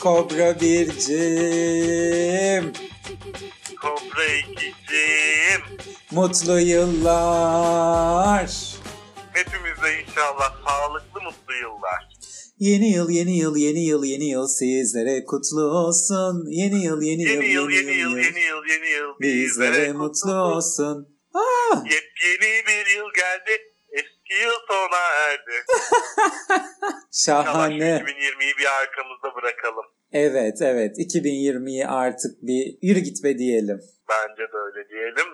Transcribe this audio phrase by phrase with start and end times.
[0.00, 1.02] Kobra bircim.
[3.80, 5.62] Kobra ikicim.
[6.10, 8.50] Mutlu yıllar.
[9.32, 12.08] Hepimize inşallah sağlıklı mutlu yıllar.
[12.58, 16.46] Yeni yıl, yeni yıl, yeni yıl, yeni yıl sizlere kutlu olsun.
[16.50, 19.18] Yeni yıl, yeni, Yeni yıl, yıl, yeni yıl, yeni yıl, yeni yıl.
[19.20, 21.08] Bizlere mutlu olsun.
[21.84, 23.71] Yepyeni bir yıl geldi.
[24.40, 25.56] Yıl sona erdi.
[27.12, 27.90] Şahane.
[27.90, 29.84] 2020'yi bir arkamızda bırakalım.
[30.12, 30.98] Evet, evet.
[30.98, 33.80] 2020'yi artık bir yürü git be diyelim.
[34.08, 35.28] Bence de öyle diyelim.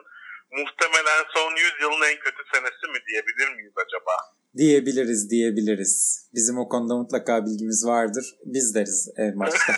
[0.53, 4.12] Muhtemelen son 100 yılın en kötü senesi mi diyebilir miyiz acaba?
[4.56, 6.27] Diyebiliriz, diyebiliriz.
[6.34, 8.37] Bizim o konuda mutlaka bilgimiz vardır.
[8.44, 9.72] Biz deriz en başta.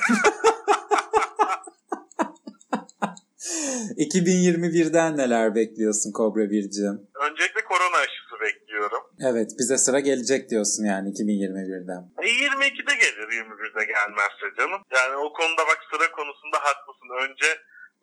[3.96, 7.08] 2021'den neler bekliyorsun Kobra Bircim?
[7.14, 9.02] Öncelikle korona aşısı bekliyorum.
[9.30, 12.02] Evet bize sıra gelecek diyorsun yani 2021'den.
[12.22, 14.80] E 22'de gelir 21'de gelmezse canım.
[14.96, 17.10] Yani o konuda bak sıra konusunda haklısın.
[17.24, 17.48] Önce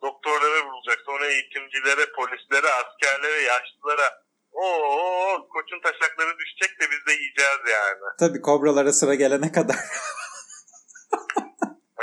[0.02, 0.98] doktorlara vurulacak.
[1.06, 4.08] Sonra eğitimcilere, polislere, askerlere, yaşlılara.
[4.52, 8.04] Oo koçun taşakları düşecek de biz de yiyeceğiz yani.
[8.20, 9.76] Tabii kobralara sıra gelene kadar.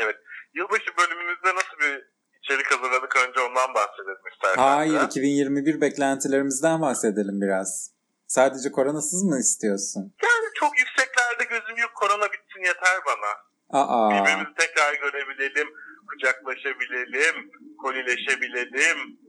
[0.02, 0.16] Evet.
[0.56, 2.04] Yılbaşı bölümümüzde nasıl bir
[2.44, 4.62] içerik hazırladık önce ondan bahsedelim istersen.
[4.62, 5.06] Hayır de.
[5.06, 7.95] 2021 beklentilerimizden bahsedelim biraz.
[8.28, 10.14] Sadece koronasız mı istiyorsun?
[10.24, 11.92] Yani çok yükseklerde gözüm yok.
[11.96, 13.32] Korona bitsin yeter bana.
[13.70, 15.68] Aa, Birbirimizi tekrar görebilelim,
[16.10, 17.52] kucaklaşabilelim,
[17.84, 18.98] kolileşebilelim.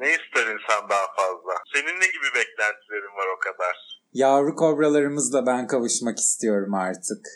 [0.00, 1.52] ne ister insan daha fazla?
[1.74, 4.02] Senin ne gibi beklentilerin var o kadar?
[4.14, 7.26] yavru kobralarımızla ben kavuşmak istiyorum artık.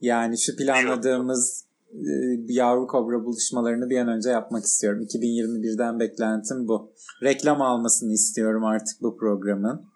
[0.00, 2.12] Yani şu planladığımız e,
[2.48, 5.02] yavru kobra buluşmalarını bir an önce yapmak istiyorum.
[5.02, 6.92] 2021'den beklentim bu.
[7.22, 9.86] Reklam almasını istiyorum artık bu programın.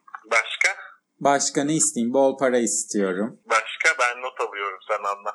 [1.25, 1.65] Başka?
[1.65, 2.15] Ne isteyeyim?
[2.15, 3.41] Bol para istiyorum.
[3.51, 5.35] Başka ben not alıyorum sen anlat.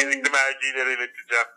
[0.00, 1.48] Gerekli mercilere ileteceğim.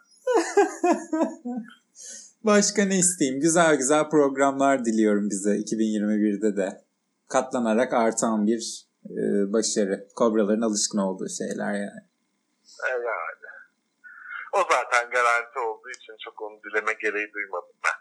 [2.43, 3.41] Başka ne isteyeyim?
[3.41, 6.85] Güzel güzel programlar diliyorum bize 2021'de de.
[7.27, 10.07] Katlanarak artan bir e, başarı.
[10.15, 12.01] Kobraların alışkın olduğu şeyler yani.
[12.91, 13.20] Evet.
[14.53, 17.97] O zaten garanti olduğu için çok onu dileme gereği duymadım ben.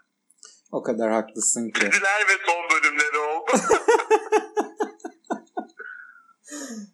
[0.73, 1.81] O kadar haklısın ki.
[1.81, 3.51] Diziler ve son bölümleri oldu.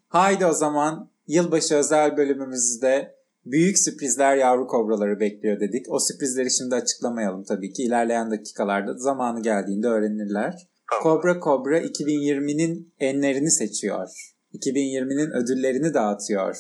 [0.09, 5.87] Haydi o zaman yılbaşı özel bölümümüzde büyük sürprizler yavru kobraları bekliyor dedik.
[5.88, 7.83] O sürprizleri şimdi açıklamayalım tabii ki.
[7.83, 10.55] İlerleyen dakikalarda zamanı geldiğinde öğrenirler.
[10.91, 11.03] Tamam.
[11.03, 14.09] Kobra Kobra 2020'nin enlerini seçiyor.
[14.55, 16.56] 2020'nin ödüllerini dağıtıyor.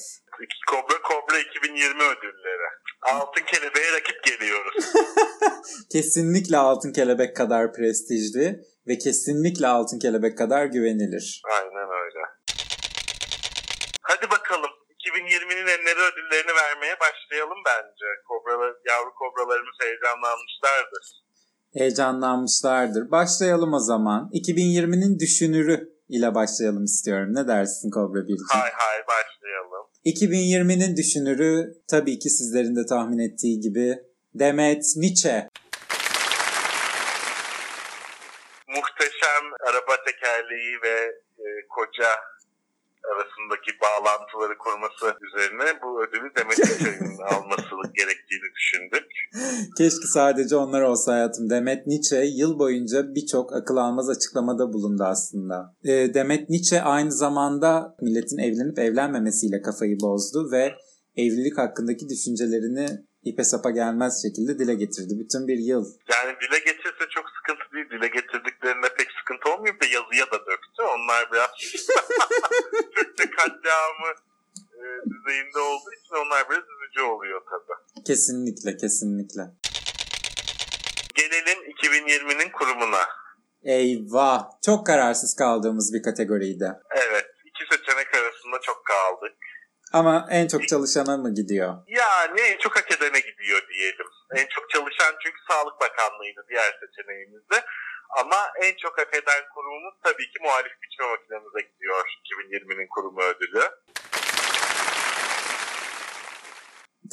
[0.70, 2.65] Kobra Kobra 2020 ödülleri.
[3.12, 4.84] Altın kelebeğe rakip geliyoruz.
[5.92, 11.42] Kesinlikle Altın Kelebek kadar prestijli ve kesinlikle Altın Kelebek kadar güvenilir.
[11.52, 12.20] Aynen öyle.
[14.02, 14.70] Hadi bakalım.
[15.06, 18.06] 2020'nin enleri ödüllerini vermeye başlayalım bence.
[18.28, 21.04] Kobralar, yavru kobralarımız heyecanlanmışlardır.
[21.74, 23.10] Heyecanlanmışlardır.
[23.10, 24.30] Başlayalım o zaman.
[24.32, 27.34] 2020'nin düşünürü ile başlayalım istiyorum.
[27.34, 28.48] Ne dersin Kobra Birciğim?
[28.48, 29.86] Hay hay başlayalım.
[30.04, 33.96] 2020'nin düşünürü tabii ki sizlerin de tahmin ettiği gibi
[34.34, 35.48] Demet Nietzsche.
[38.68, 40.96] Muhteşem araba tekerleği ve
[41.38, 42.10] e, koca
[43.12, 49.06] arasındaki bağlantıları kurması üzerine bu ödülü Demet Akalın'ın alması gerektiğini düşündük.
[49.78, 51.50] Keşke sadece onlar olsa hayatım.
[51.50, 55.74] Demet Nietzsche yıl boyunca birçok akıl almaz açıklamada bulundu aslında.
[55.84, 60.72] Ee, Demet Nietzsche aynı zamanda milletin evlenip evlenmemesiyle kafayı bozdu ve
[61.16, 65.12] evlilik hakkındaki düşüncelerini ipe sapa gelmez şekilde dile getirdi.
[65.22, 65.84] Bütün bir yıl.
[66.12, 67.90] Yani dile getirse çok sıkıntı değil.
[67.90, 70.82] Dile getirdiklerinde pek sıkıntı olmuyor da yazıya da döktü.
[70.82, 71.50] Onlar biraz
[72.94, 74.10] Türkçe katliamı
[74.78, 78.04] e, düzeyinde olduğu için onlar biraz üzücü oluyor tabii.
[78.04, 79.42] Kesinlikle, kesinlikle.
[81.14, 83.04] Gelelim 2020'nin kurumuna.
[83.62, 84.50] Eyvah!
[84.66, 86.72] Çok kararsız kaldığımız bir kategoriydi.
[86.90, 87.26] Evet.
[87.44, 89.36] iki seçenek arasında çok kaldık.
[89.98, 91.70] Ama en çok çalışana mı gidiyor?
[91.86, 94.06] Yani en çok hak edene gidiyor diyelim.
[94.40, 97.58] En çok çalışan çünkü Sağlık Bakanlığı'ydı diğer seçeneğimizde.
[98.20, 103.64] Ama en çok hak eden kurumumuz tabii ki muhalif biçme makinemize gidiyor 2020'nin kurumu ödülü.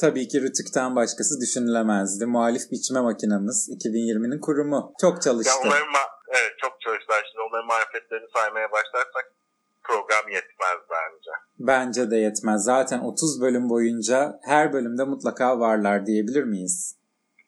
[0.00, 2.26] Tabii ki Rütük'ten başkası düşünülemezdi.
[2.26, 4.92] Muhalif biçme makinamız 2020'nin kurumu.
[5.00, 5.52] Çok Ya çalıştı.
[5.64, 9.32] onların ma- evet çok çalıştılar şimdi onların marifetlerini saymaya başlarsak
[9.84, 11.30] program yetmez bence.
[11.58, 12.64] Bence de yetmez.
[12.64, 16.96] Zaten 30 bölüm boyunca her bölümde mutlaka varlar diyebilir miyiz?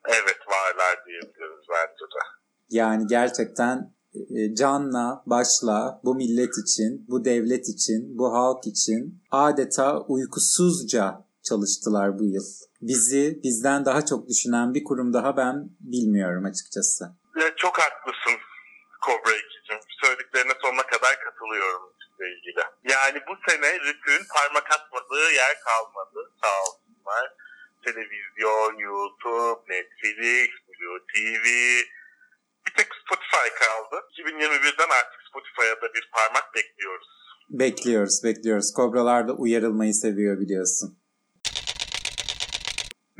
[0.08, 2.22] Evet varlar diyebiliriz bence de.
[2.70, 10.00] Yani gerçekten e, canla, başla bu millet için, bu devlet için, bu halk için adeta
[10.00, 12.44] uykusuzca çalıştılar bu yıl.
[12.80, 17.04] Bizi bizden daha çok düşünen bir kurum daha ben bilmiyorum açıkçası.
[17.40, 18.40] Ya, çok haklısın
[19.06, 19.80] Kobra 2'cim.
[20.02, 22.62] Söylediklerine sonuna kadar katılıyorum ilgili.
[22.92, 26.32] Yani bu sene Rütük'ün parmak atmadığı yer kalmadı.
[26.42, 27.32] Sağ olsunlar.
[27.84, 31.46] Televizyon, YouTube, Netflix, Blue TV,
[32.66, 33.96] bir tek Spotify kaldı.
[34.12, 37.08] 2021'den artık Spotify'a da bir parmak bekliyoruz.
[37.50, 38.72] Bekliyoruz, bekliyoruz.
[38.72, 40.98] Kobralar da uyarılmayı seviyor biliyorsun.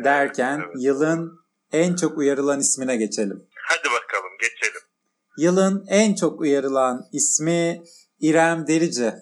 [0.04, 0.74] Derken evet.
[0.78, 3.48] yılın en çok uyarılan ismine geçelim.
[3.54, 4.80] Hadi bakalım geçelim.
[5.38, 7.82] Yılın en çok uyarılan ismi
[8.20, 9.12] İrem Derici.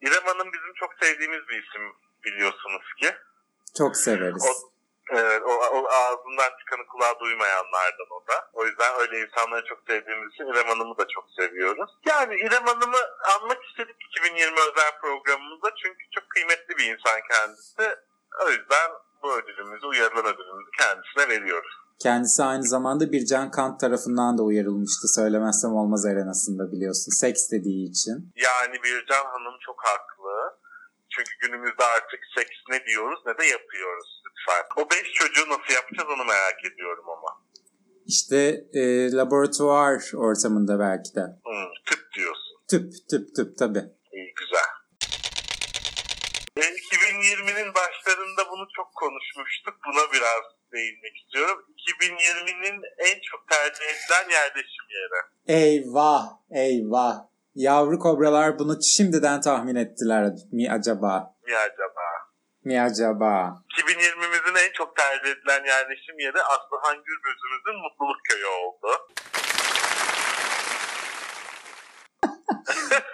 [0.00, 1.82] İrem Hanım bizim çok sevdiğimiz bir isim
[2.24, 3.14] biliyorsunuz ki.
[3.78, 4.44] Çok severiz.
[4.44, 4.72] O,
[5.10, 8.50] evet, o, o ağzından çıkanı kulağa duymayanlardan o da.
[8.52, 11.90] O yüzden öyle insanları çok sevdiğimiz için İrem Hanım'ı da çok seviyoruz.
[12.06, 13.00] Yani İrem Hanım'ı
[13.34, 17.96] anmak istedik 2020 özel programımızda çünkü çok kıymetli bir insan kendisi.
[18.46, 18.90] O yüzden
[19.22, 21.85] bu ödülümüzü, uyarılan ödülümüzü kendisine veriyoruz.
[22.02, 25.08] Kendisi aynı zamanda bir Can Kant tarafından da uyarılmıştı.
[25.08, 27.10] Söylemezsem olmaz arenasında biliyorsun.
[27.12, 28.32] Seks dediği için.
[28.36, 30.58] Yani Bircan Hanım çok haklı.
[31.10, 34.64] Çünkü günümüzde artık seks ne diyoruz ne de yapıyoruz lütfen.
[34.76, 37.42] O beş çocuğu nasıl yapacağız onu merak ediyorum ama.
[38.06, 38.36] İşte
[38.72, 41.24] e, laboratuvar ortamında belki de.
[41.44, 42.56] Hmm, tıp diyorsun.
[42.70, 43.84] Tüp tüp tüp tabii.
[44.12, 44.68] İyi güzel.
[46.56, 49.74] E, 2020'nin başlarında bunu çok konuşmuştuk.
[49.86, 51.64] Buna biraz değinmek istiyorum.
[51.88, 55.20] 2020'nin en çok tercih edilen yerleşim yeri.
[55.62, 57.16] Eyvah eyvah.
[57.54, 61.34] Yavru kobralar bunu şimdiden tahmin ettiler mi acaba?
[61.46, 62.06] Mi acaba?
[62.64, 63.62] Mi acaba?
[63.78, 68.88] 2020'mizin en çok tercih edilen yerleşim yeri Aslıhan Gürbüz'ümüzün Mutluluk Köyü oldu.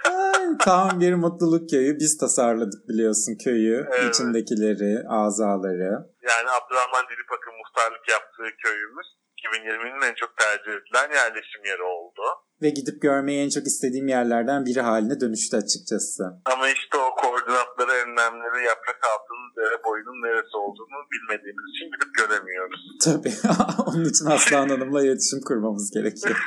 [0.64, 1.98] Tam bir mutluluk köyü.
[1.98, 3.86] Biz tasarladık biliyorsun köyü.
[3.90, 4.14] Evet.
[4.14, 5.90] İçindekileri, azaları.
[6.22, 9.06] Yani Abdurrahman Dilipak'ın muhtarlık yaptığı köyümüz
[9.42, 12.22] 2020'nin en çok tercih edilen yerleşim yeri oldu.
[12.62, 16.22] Ve gidip görmeyi en çok istediğim yerlerden biri haline dönüştü açıkçası.
[16.44, 22.80] Ama işte o koordinatları, enlemleri, yaprak altının dere boyunun neresi olduğunu bilmediğimiz için gidip göremiyoruz.
[23.04, 23.34] Tabii.
[23.86, 26.36] Onun için Aslan Hanım'la iletişim kurmamız gerekiyor.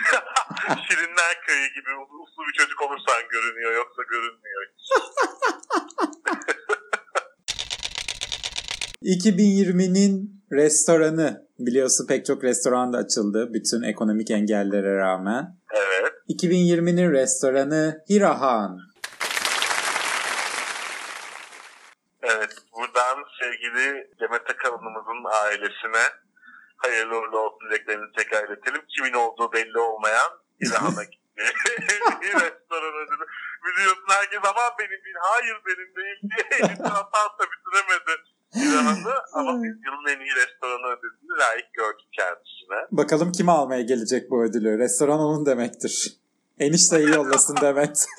[0.87, 1.91] Şirinler Köyü gibi
[2.23, 4.61] uslu bir çocuk olursan görünüyor yoksa görünmüyor.
[9.05, 15.57] 2020'nin restoranı biliyorsun pek çok restoran da açıldı bütün ekonomik engellere rağmen.
[15.71, 16.13] Evet.
[16.29, 18.79] 2020'nin restoranı Hirahan.
[22.23, 22.53] Evet.
[22.77, 26.03] Buradan sevgili Demet Akalın'ımızın ailesine
[26.77, 28.81] hayırlı uğurlu olsun dileklerini tekrar iletelim.
[28.95, 30.31] Kimin olduğu belli olmayan
[30.61, 31.43] İlhan'a gitti.
[32.33, 33.25] restoran ödülü.
[33.65, 38.21] Biliyorsun herkes aman benim değil, hayır benim değil diye elini atarsa bitiremedi
[38.55, 39.13] İlhan'ı.
[39.33, 42.87] Ama biz yılın en iyi restoranı ödülünü layık gördük kendisine.
[42.91, 44.77] Bakalım kim almaya gelecek bu ödülü?
[44.79, 46.17] Restoran onun demektir.
[46.59, 48.05] Enişteyi yollasın Demet.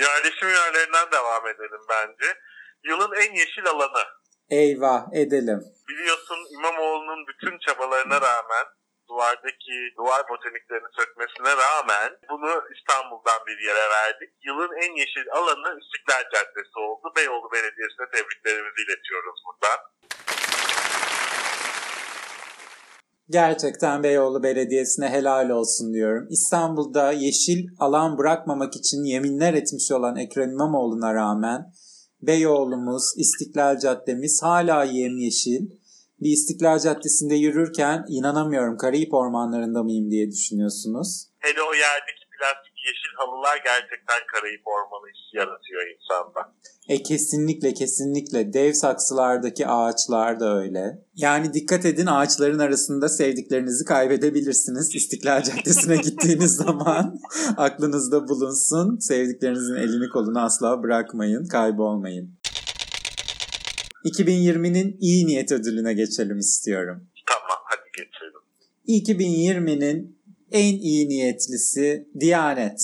[0.00, 2.26] Yerleşim yerlerinden devam edelim bence.
[2.84, 4.04] Yılın en yeşil alanı.
[4.50, 5.64] Eyvah edelim.
[5.88, 8.66] Biliyorsun İmamoğlu'nun bütün çabalarına rağmen
[9.08, 14.30] duvardaki duvar botaniklerini sökmesine rağmen bunu İstanbul'dan bir yere verdik.
[14.46, 17.06] Yılın en yeşil alanı İstiklal Caddesi oldu.
[17.16, 19.80] Beyoğlu Belediyesi'ne tebriklerimizi iletiyoruz buradan.
[23.30, 26.26] Gerçekten Beyoğlu Belediyesi'ne helal olsun diyorum.
[26.30, 31.72] İstanbul'da yeşil alan bırakmamak için yeminler etmiş olan Ekrem İmamoğlu'na rağmen
[32.22, 35.70] Beyoğlu'muz, İstiklal Caddemiz hala yemyeşil.
[36.20, 41.28] Bir İstiklal Caddesi'nde yürürken inanamıyorum Karayip ormanlarında mıyım diye düşünüyorsunuz.
[41.38, 46.54] Hele o yerdeki plastik yeşil halılar gerçekten Karayip Ormanı hissi yaratıyor insanda.
[46.88, 50.98] E kesinlikle kesinlikle dev saksılardaki ağaçlar da öyle.
[51.14, 54.94] Yani dikkat edin ağaçların arasında sevdiklerinizi kaybedebilirsiniz.
[54.94, 57.20] İstiklal Caddesi'ne gittiğiniz zaman
[57.56, 58.98] aklınızda bulunsun.
[58.98, 62.38] Sevdiklerinizin elini kolunu asla bırakmayın, kaybolmayın.
[64.04, 67.06] 2020'nin iyi niyet ödülüne geçelim istiyorum.
[67.26, 68.42] Tamam hadi geçelim.
[68.88, 70.18] 2020'nin
[70.52, 72.80] en iyi niyetlisi Diyanet.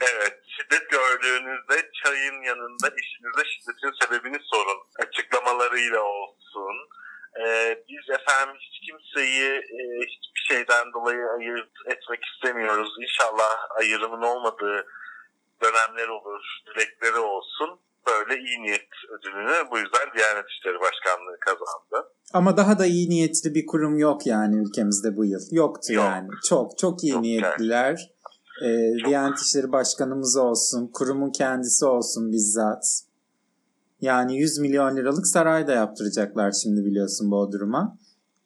[0.00, 4.80] Evet, şiddet gördüğünüzde çayın yanında eşinize şiddetin sebebini sorun.
[4.98, 6.76] Açıklamalarıyla olsun.
[7.40, 12.92] Ee, biz efendim hiç kimseyi e, hiçbir şeyden dolayı ayırt etmek istemiyoruz.
[13.02, 14.86] İnşallah ayrımın olmadığı
[15.62, 17.70] dönemler olur, dilekleri olsun.
[18.06, 18.88] Böyle iyi niyet
[19.18, 22.12] ödülünü bu yüzden Diyanet İşleri Başkanlığı kazandı.
[22.32, 25.40] Ama daha da iyi niyetli bir kurum yok yani ülkemizde bu yıl.
[25.50, 26.04] Yoktu Yok.
[26.04, 26.28] yani.
[26.48, 28.10] Çok çok iyi Yok niyetliler.
[28.64, 33.02] Ee, Diyanet İşleri Başkanımız olsun, kurumun kendisi olsun bizzat.
[34.00, 37.98] Yani 100 milyon liralık saray da yaptıracaklar şimdi biliyorsun Bodrum'a.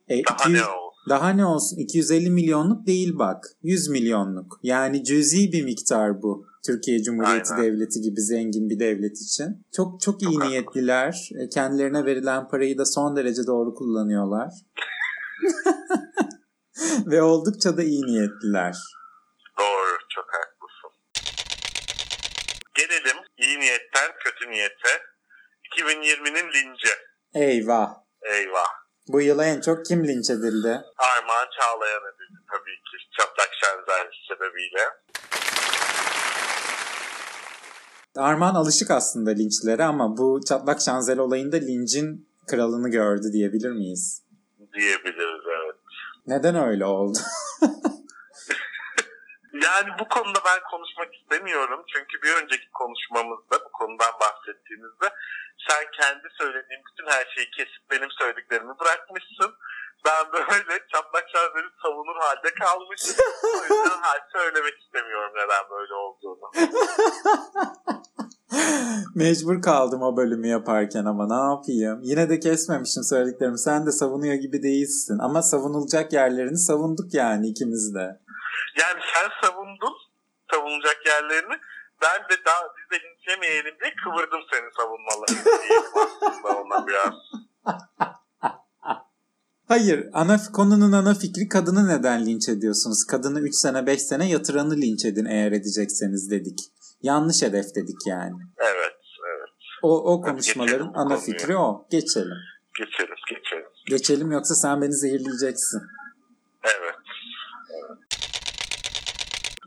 [0.09, 0.85] E, Daha 200 ne olsun?
[1.09, 1.77] Daha ne olsun?
[1.77, 3.45] 250 milyonluk değil bak.
[3.63, 4.61] 100 milyonluk.
[4.63, 6.47] Yani cüzi bir miktar bu.
[6.67, 7.65] Türkiye Cumhuriyeti Aynen.
[7.65, 9.67] Devleti gibi zengin bir devlet için.
[9.77, 11.29] Çok çok iyi Çok niyetliler.
[11.41, 14.51] E, Kendilerine verilen parayı da son derece doğru kullanıyorlar.
[17.07, 18.77] Ve oldukça da iyi niyetliler.
[19.59, 20.91] Doğru, çok haklısın.
[22.75, 24.89] Gelelim iyi niyetten kötü niyete.
[25.77, 26.89] 2020'nin linci.
[27.35, 27.95] Eyvah.
[28.23, 28.69] Eyvah.
[29.09, 30.69] Bu yıl en çok kim linç edildi?
[30.99, 34.89] Armağan Çağlayan edildi tabii ki çatlak şenzel sebebiyle.
[38.17, 44.23] Armağan alışık aslında linçlere ama bu çatlak şanzel olayında lincin kralını gördü diyebilir miyiz?
[44.75, 45.77] diyebiliriz evet.
[46.27, 47.19] Neden öyle oldu?
[49.65, 51.81] Yani bu konuda ben konuşmak istemiyorum.
[51.93, 55.09] Çünkü bir önceki konuşmamızda bu konudan bahsettiğimizde
[55.69, 59.55] sen kendi söylediğin bütün her şeyi kesip benim söylediklerimi bırakmışsın.
[60.07, 63.17] Ben böyle çatlak şanzeli savunur halde kalmışım.
[63.45, 66.51] O yüzden hal söylemek istemiyorum neden böyle olduğunu.
[69.15, 72.01] Mecbur kaldım o bölümü yaparken ama ne yapayım?
[72.03, 73.59] Yine de kesmemişim söylediklerimi.
[73.59, 75.19] Sen de savunuyor gibi değilsin.
[75.19, 78.21] Ama savunulacak yerlerini savunduk yani ikimiz de.
[78.81, 79.95] Yani sen savundun
[80.51, 81.55] savunacak yerlerini.
[82.03, 85.45] Ben de daha biz de linçlemeyelim diye kıvırdım senin savunmalarını
[86.59, 87.15] ona biraz.
[89.69, 93.05] Hayır, ana konunun ana fikri kadını neden linç ediyorsunuz?
[93.05, 96.59] Kadını 3 sene 5 sene yatıranı linç edin eğer edecekseniz dedik.
[97.03, 98.35] Yanlış hedef dedik yani.
[98.59, 98.97] Evet,
[99.29, 99.49] evet.
[99.83, 101.87] O, o konuşmaların geçelim ana fikri o.
[101.91, 102.37] Geçelim.
[102.79, 103.67] Geçelim, geçelim.
[103.87, 105.83] Geçelim yoksa sen beni zehirleyeceksin.
[106.65, 106.95] Evet.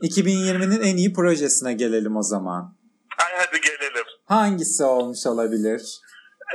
[0.02, 2.76] 2020'nin en iyi projesine gelelim o zaman.
[3.18, 4.04] Ay hadi gelelim.
[4.24, 6.00] Hangisi olmuş olabilir?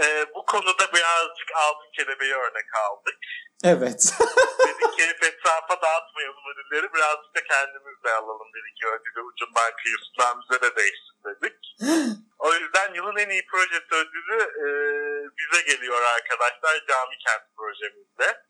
[0.02, 3.18] Ee, bu konuda birazcık altın kelebeği örnek aldık.
[3.64, 4.02] Evet.
[4.68, 6.94] Dedik ki etrafa dağıtmayalım ödülleri.
[6.94, 11.58] Birazcık da kendimiz de alalım dedik ki ödülü ucundan kıyısından bize de değişsin dedik.
[12.40, 14.68] O yüzden yılın en iyi projesi ödülü e,
[15.38, 18.44] bize geliyor arkadaşlar Cami Kent projemizde.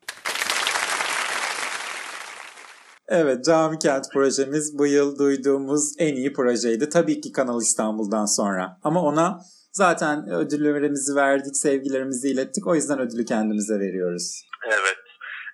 [3.08, 6.90] Evet, Cami Kent projemiz bu yıl duyduğumuz en iyi projeydi.
[6.90, 8.80] Tabii ki Kanal İstanbul'dan sonra.
[8.84, 9.40] Ama ona
[9.74, 12.68] zaten ödüllerimizi verdik, sevgilerimizi ilettik.
[12.68, 14.42] O yüzden ödülü kendimize veriyoruz.
[14.66, 15.04] Evet.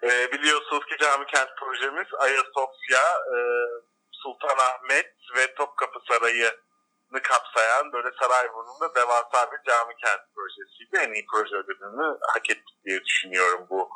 [0.03, 3.38] Ee, biliyorsunuz ki Cami Kent projemiz Ayasofya, e,
[4.11, 10.95] Sultanahmet ve Topkapı Sarayı'nı kapsayan böyle Sarayburnu'nda devasa bir cami kent projesiydi.
[11.03, 13.89] En iyi proje ödülünü hak ettik diye düşünüyorum bu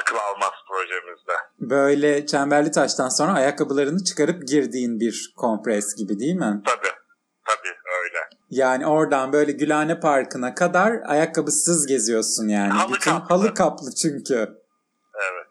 [0.00, 1.36] akıl almaz projemizde.
[1.60, 6.62] Böyle çemberli taştan sonra ayakkabılarını çıkarıp girdiğin bir kompres gibi değil mi?
[6.66, 6.94] Tabii.
[7.44, 8.03] Tabii öyle.
[8.50, 12.72] Yani oradan böyle Gülhane Parkı'na kadar ayakkabısız geziyorsun yani.
[12.72, 13.34] Halı Bütün kaplı.
[13.34, 14.34] halı kaplı çünkü.
[15.14, 15.46] Evet.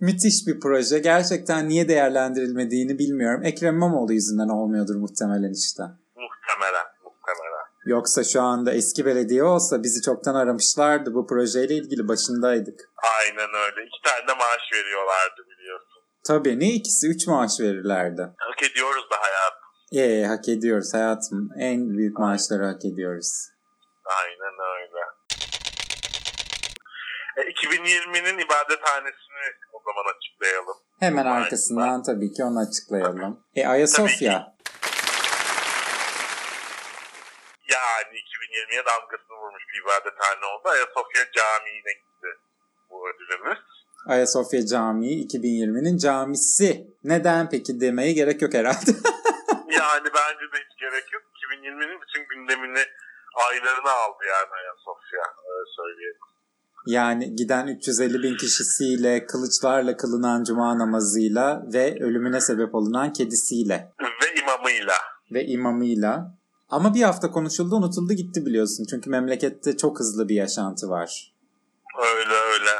[0.00, 0.98] Müthiş bir proje.
[0.98, 3.42] Gerçekten niye değerlendirilmediğini bilmiyorum.
[3.44, 5.82] Ekrem İmamoğlu yüzünden olmuyordur muhtemelen işte.
[6.16, 6.86] Muhtemelen.
[7.04, 7.64] Muhtemelen.
[7.86, 11.14] Yoksa şu anda eski belediye olsa bizi çoktan aramışlardı.
[11.14, 12.80] Bu projeyle ilgili başındaydık.
[13.20, 13.86] Aynen öyle.
[13.86, 16.02] İki tane de maaş veriyorlardı biliyorsun.
[16.24, 18.22] Tabii ne ikisi üç maaş verirlerdi.
[18.36, 19.52] Hak ediyoruz da hayat.
[19.92, 21.50] Ee, hak ediyoruz hayatım.
[21.58, 23.48] En büyük maaşları hak ediyoruz.
[24.04, 25.00] Aynen öyle.
[27.36, 30.76] E, 2020'nin ibadethanesini o zaman açıklayalım.
[31.00, 31.42] Hemen Aynen.
[31.42, 33.40] arkasından tabii ki onu açıklayalım.
[33.54, 34.54] E Ayasofya.
[37.70, 40.68] Yani 2020'ye damgasını vurmuş bir ibadethane oldu.
[40.68, 42.28] Ayasofya Camii'ne gitti
[42.90, 43.58] bu ödülümüz.
[44.06, 46.86] Ayasofya Camii 2020'nin camisi.
[47.04, 48.90] Neden peki demeye gerek yok herhalde.
[49.70, 51.22] Yani bence de hiç gerek yok.
[51.52, 52.84] 2020'nin bütün gündemini
[53.50, 55.20] aylarını aldı yani Ayasofya.
[55.50, 56.20] Öyle söyleyelim.
[56.86, 64.40] yani giden 350 bin kişisiyle, kılıçlarla kılınan cuma namazıyla ve ölümüne sebep olunan kedisiyle Ve
[64.40, 64.94] imamıyla.
[65.32, 66.34] ve imamıyla
[66.68, 68.86] Ama bir hafta konuşuldu unutuldu gitti biliyorsun.
[68.90, 71.34] Çünkü memlekette çok hızlı bir yaşantı var.
[71.98, 72.70] Öyle öyle.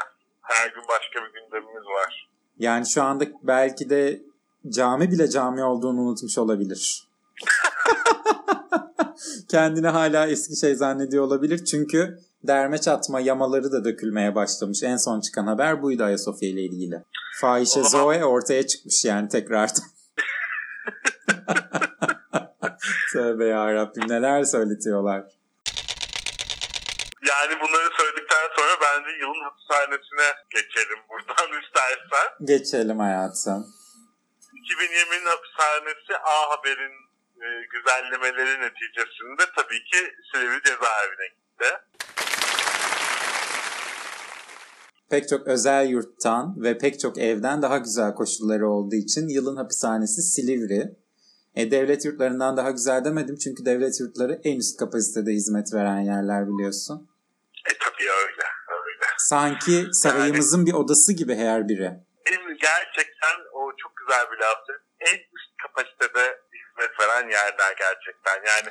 [0.41, 2.29] Her gün başka bir gündemimiz var.
[2.57, 4.21] Yani şu anda belki de
[4.69, 7.07] cami bile cami olduğunu unutmuş olabilir.
[9.47, 11.65] Kendini hala eski şey zannediyor olabilir.
[11.65, 14.83] Çünkü derme çatma yamaları da dökülmeye başlamış.
[14.83, 17.03] En son çıkan haber buydu Ayasofya ile ilgili.
[17.41, 19.83] Fahişe Zoe ortaya çıkmış yani tekrardan.
[23.13, 25.23] Tövbe yarabbim neler söyletiyorlar.
[27.29, 32.27] Yani bunları söyledikten sonra bence yılın hapishanesine geçelim buradan istersen.
[32.45, 33.80] Geçelim hayatım.
[34.71, 36.93] 2020'nin hapishanesi A Haber'in
[37.45, 39.97] e, güzellemeleri neticesinde tabii ki
[40.31, 41.69] Silivri cezaevine gitti.
[45.09, 50.21] Pek çok özel yurttan ve pek çok evden daha güzel koşulları olduğu için yılın hapishanesi
[50.21, 50.83] Silivri.
[51.55, 56.47] E, devlet yurtlarından daha güzel demedim çünkü devlet yurtları en üst kapasitede hizmet veren yerler
[56.47, 57.09] biliyorsun.
[57.69, 59.05] E tabii öyle, öyle.
[59.17, 61.91] Sanki sarayımızın bir odası gibi her biri.
[62.27, 64.73] Benim gerçekten o çok güzel bir laftı.
[64.99, 66.25] En üst kapasitede
[66.59, 68.37] hizmet veren yerler gerçekten.
[68.51, 68.69] Yani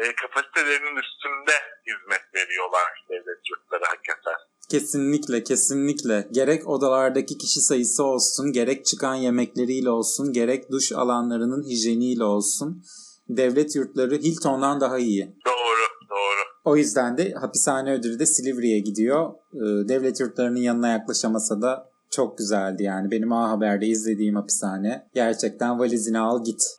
[0.00, 1.56] e, kapasitelerinin üstünde
[1.88, 4.38] hizmet veriyorlar devlet yurtları hakikaten.
[4.70, 6.28] Kesinlikle kesinlikle.
[6.30, 12.82] Gerek odalardaki kişi sayısı olsun, gerek çıkan yemekleriyle olsun, gerek duş alanlarının hijyeniyle olsun.
[13.28, 15.26] Devlet yurtları Hilton'dan daha iyi.
[15.46, 16.40] Doğru, doğru.
[16.64, 19.30] O yüzden de hapishane ödülü de Silivri'ye gidiyor.
[19.54, 23.10] Ee, Devlet yurtlarının yanına yaklaşamasa da çok güzeldi yani.
[23.10, 25.08] Benim A Haber'de izlediğim hapishane.
[25.14, 26.62] Gerçekten valizini al git.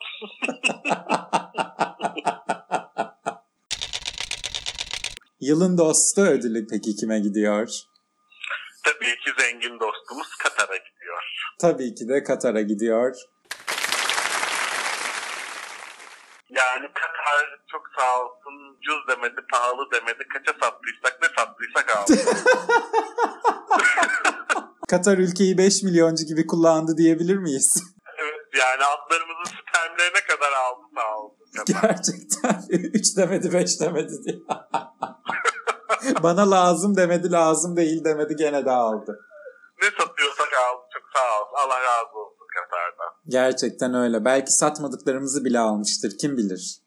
[5.39, 7.70] Yılın dostu ödülü peki kime gidiyor?
[8.84, 11.24] Tabii ki zengin dostumuz Katar'a gidiyor.
[11.62, 13.15] Tabii ki de Katar'a gidiyor.
[16.50, 20.27] Yani Katar çok sağ olsun ucuz demedi, pahalı demedi.
[20.34, 22.13] Kaça sattıysak ne sattıysak aldı.
[24.88, 27.83] Katar ülkeyi 5 milyoncu gibi kullandı diyebilir miyiz?
[28.20, 31.38] evet yani atlarımızın spermlerine kadar aldı sağ olsun.
[31.81, 34.36] Gerçekten 3 demedi 5 demedi diye.
[36.24, 39.20] Bana lazım demedi lazım değil demedi gene de aldı.
[39.81, 41.55] ne satıyorsak aldı çok sağ olsun.
[41.66, 43.14] Allah razı olsun Katar'dan.
[43.27, 44.25] Gerçekten öyle.
[44.25, 46.18] Belki satmadıklarımızı bile almıştır.
[46.18, 46.81] Kim bilir?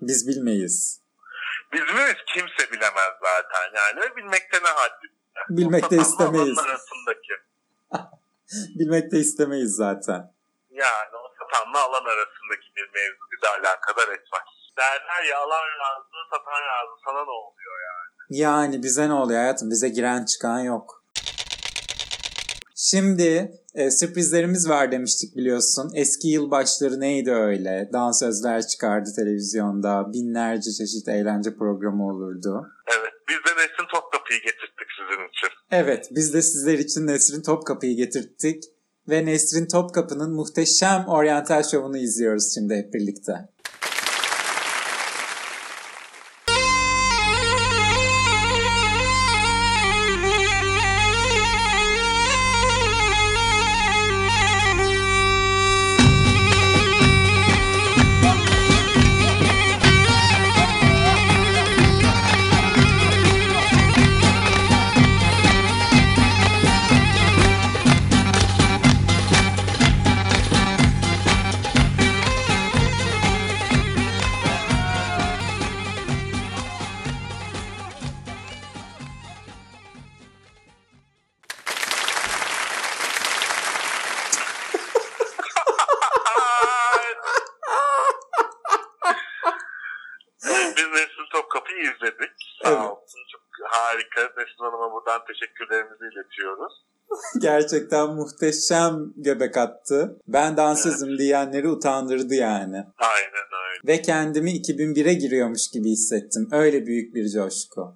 [0.00, 1.00] Biz bilmeyiz.
[1.72, 4.00] Bizimiz kimse bilemez zaten yani.
[4.00, 5.06] Ve Bilmekte ne haddi.
[5.50, 6.58] Bilmek de istemeyiz.
[6.58, 7.32] arasındaki.
[8.78, 10.32] Bilmek de istemeyiz zaten.
[10.70, 14.42] Yani o satanla alan arasındaki bir mevzu bizi alakadar etmez.
[14.78, 17.00] Derler ya alan razı, satan razı.
[17.04, 18.38] Sana ne oluyor yani?
[18.40, 19.70] Yani bize ne oluyor hayatım?
[19.70, 21.02] Bize giren çıkan yok.
[22.76, 25.92] Şimdi e, sürprizlerimiz var demiştik biliyorsun.
[25.94, 27.90] Eski yılbaşları neydi öyle?
[27.92, 30.12] Dansözler çıkardı televizyonda.
[30.12, 32.66] Binlerce çeşit eğlence programı olurdu.
[32.98, 33.12] Evet.
[33.28, 35.48] Biz de Nesrin Topkapı'yı getirttik sizin için.
[35.70, 38.64] Evet, biz de sizler için Nesrin Topkapı'yı getirttik
[39.08, 43.32] ve Nesrin Topkapı'nın muhteşem oryantal şovunu izliyoruz şimdi hep birlikte.
[95.02, 96.72] Buradan teşekkürlerimizi iletiyoruz.
[97.40, 100.16] Gerçekten muhteşem göbek attı.
[100.28, 102.76] Ben dansözüm diyenleri utandırdı yani.
[102.98, 103.80] Aynen öyle.
[103.86, 106.48] Ve kendimi 2001'e giriyormuş gibi hissettim.
[106.52, 107.94] Öyle büyük bir coşku.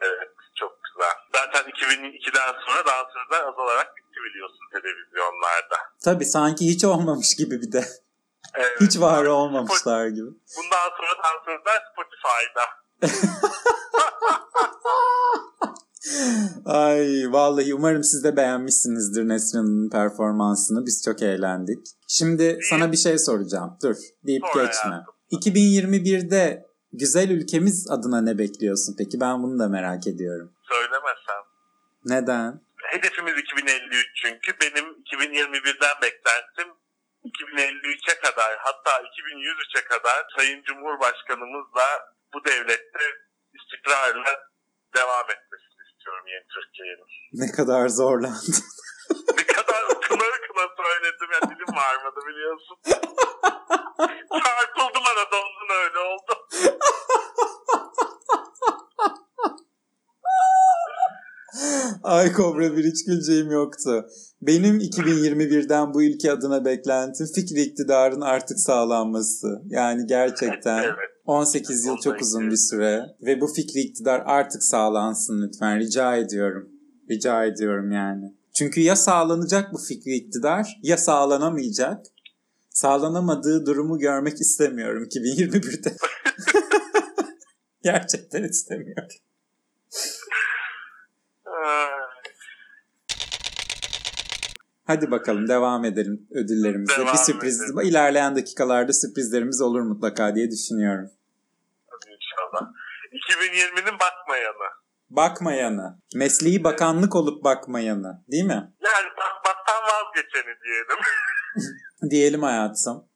[0.00, 0.28] Evet.
[0.54, 1.14] Çok güzel.
[1.34, 5.76] Zaten 2002'den sonra dansözler azalarak bitti biliyorsun televizyonlarda.
[6.04, 7.84] Tabii sanki hiç olmamış gibi bir de.
[8.54, 8.80] Evet.
[8.80, 10.30] Hiç var olmamışlar gibi.
[10.56, 12.64] Bundan sonra dansözler Spotify'da.
[16.64, 20.86] Ay vallahi umarım siz de beğenmişsinizdir Nesrin'in performansını.
[20.86, 21.86] Biz çok eğlendik.
[22.08, 23.78] Şimdi sana bir şey soracağım.
[23.82, 24.90] Dur deyip Sor geçme.
[24.90, 25.14] hayatım.
[25.32, 29.20] 2021'de güzel ülkemiz adına ne bekliyorsun peki?
[29.20, 30.52] Ben bunu da merak ediyorum.
[30.68, 31.42] Söylemesem.
[32.04, 32.60] Neden?
[32.92, 34.52] Hedefimiz 2053 çünkü.
[34.60, 36.68] Benim 2021'den beklentim
[37.24, 41.86] 2053'e kadar hatta 2103'e kadar Sayın Cumhurbaşkanımızla
[42.34, 43.04] bu devlette
[43.58, 44.32] istikrarla
[44.96, 45.67] devam etmesini
[46.08, 47.08] istiyorum yeni Türkiye'nin.
[47.32, 48.56] Ne kadar zorlandı.
[49.38, 52.76] Ne kadar kına kına söyledim ya dilim varmadı biliyorsun.
[54.32, 56.32] Çarpıldım arada ondan öyle oldu.
[62.02, 64.06] Ay Kobra bir hiç güleceğim yoktu.
[64.42, 69.62] Benim 2021'den bu ülke adına beklentim fikri iktidarın artık sağlanması.
[69.66, 71.17] Yani gerçekten Evet.
[71.28, 76.68] 18 yıl çok uzun bir süre ve bu fikri iktidar artık sağlansın lütfen rica ediyorum.
[77.10, 78.34] Rica ediyorum yani.
[78.54, 82.06] Çünkü ya sağlanacak bu fikri iktidar ya sağlanamayacak.
[82.70, 85.96] Sağlanamadığı durumu görmek istemiyorum 2021'de.
[87.82, 89.08] Gerçekten istemiyorum.
[94.84, 96.92] Hadi bakalım devam edelim ödüllerimize.
[96.98, 97.60] Devam bir sürpriz.
[97.60, 97.80] edelim.
[97.80, 101.10] ilerleyen dakikalarda sürprizlerimiz olur mutlaka diye düşünüyorum.
[102.48, 102.72] İnşallah.
[103.12, 104.68] 2020'nin bakmayanı.
[105.10, 105.98] Bakmayanı.
[106.14, 108.24] Mesleği bakanlık olup bakmayanı.
[108.32, 108.72] Değil mi?
[108.84, 110.98] Yani bakmaktan vazgeçeni diyelim.
[112.10, 113.08] Diyelim hayatım.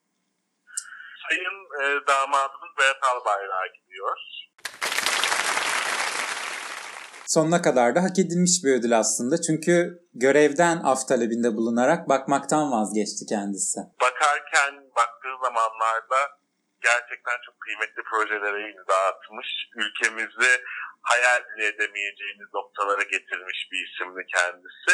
[1.29, 4.17] Sayın e, damadımız Berat Albayrak'a gidiyor.
[7.27, 9.41] Sonuna kadar da hak edilmiş bir ödül aslında.
[9.41, 13.81] Çünkü görevden af talebinde bulunarak bakmaktan vazgeçti kendisi.
[14.01, 16.42] Bakarken baktığı zamanlarda
[16.89, 19.49] gerçekten çok kıymetli projelere imza atmış.
[19.83, 20.53] Ülkemizi
[21.03, 24.93] hayal bile edemeyeceğimiz noktalara getirmiş bir isimdi kendisi.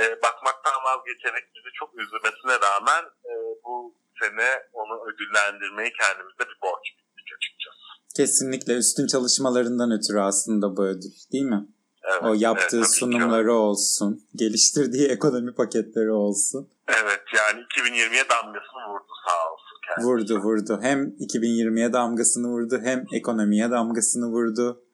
[0.00, 3.32] E, bakmaktan vazgeçerek bizi çok üzülmesine rağmen e,
[3.64, 7.84] bu sene onu ödüllendirmeyi kendimize bir borç bildik açıkçası.
[8.16, 11.14] Kesinlikle üstün çalışmalarından ötürü aslında bu ödül.
[11.32, 11.62] Değil mi?
[12.04, 14.20] Evet, O yaptığı evet, sunumları olsun.
[14.34, 16.70] Geliştirdiği ekonomi paketleri olsun.
[16.88, 19.59] Evet yani 2020'ye damgasını vurdu sağ olsun.
[20.02, 20.78] Vurdu vurdu.
[20.82, 24.84] Hem 2020'ye damgasını vurdu hem ekonomiye damgasını vurdu.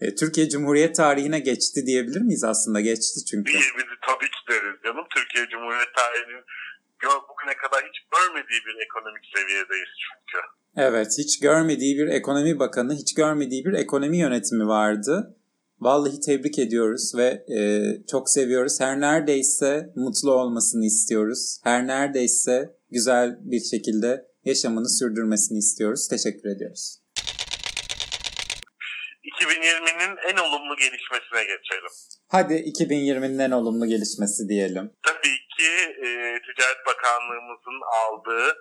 [0.00, 2.80] E, Türkiye Cumhuriyet tarihine geçti diyebilir miyiz aslında?
[2.80, 3.52] Geçti çünkü.
[3.52, 5.04] Diyebilir tabii ki deriz canım.
[5.16, 6.44] Türkiye Cumhuriyeti tarihinin
[6.98, 10.38] gör- bugüne kadar hiç görmediği bir ekonomik seviyedeyiz çünkü.
[10.76, 15.34] Evet hiç görmediği bir ekonomi bakanı, hiç görmediği bir ekonomi yönetimi vardı.
[15.80, 17.58] Vallahi tebrik ediyoruz ve e,
[18.10, 18.80] çok seviyoruz.
[18.80, 21.60] Her neredeyse mutlu olmasını istiyoruz.
[21.64, 26.08] Her neredeyse güzel bir şekilde yaşamını sürdürmesini istiyoruz.
[26.08, 26.98] Teşekkür ediyoruz.
[29.40, 31.92] 2020'nin en olumlu gelişmesine geçelim.
[32.28, 34.92] Hadi 2020'nin en olumlu gelişmesi diyelim.
[35.06, 35.70] Tabii ki
[36.04, 36.06] e,
[36.46, 38.58] Ticaret Bakanlığımızın aldığı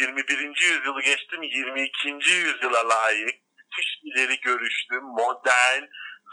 [0.00, 0.38] 21.
[0.70, 2.08] yüzyılı geçtim 22.
[2.32, 5.82] yüzyıla layık müthiş ileri görüşlü, modern,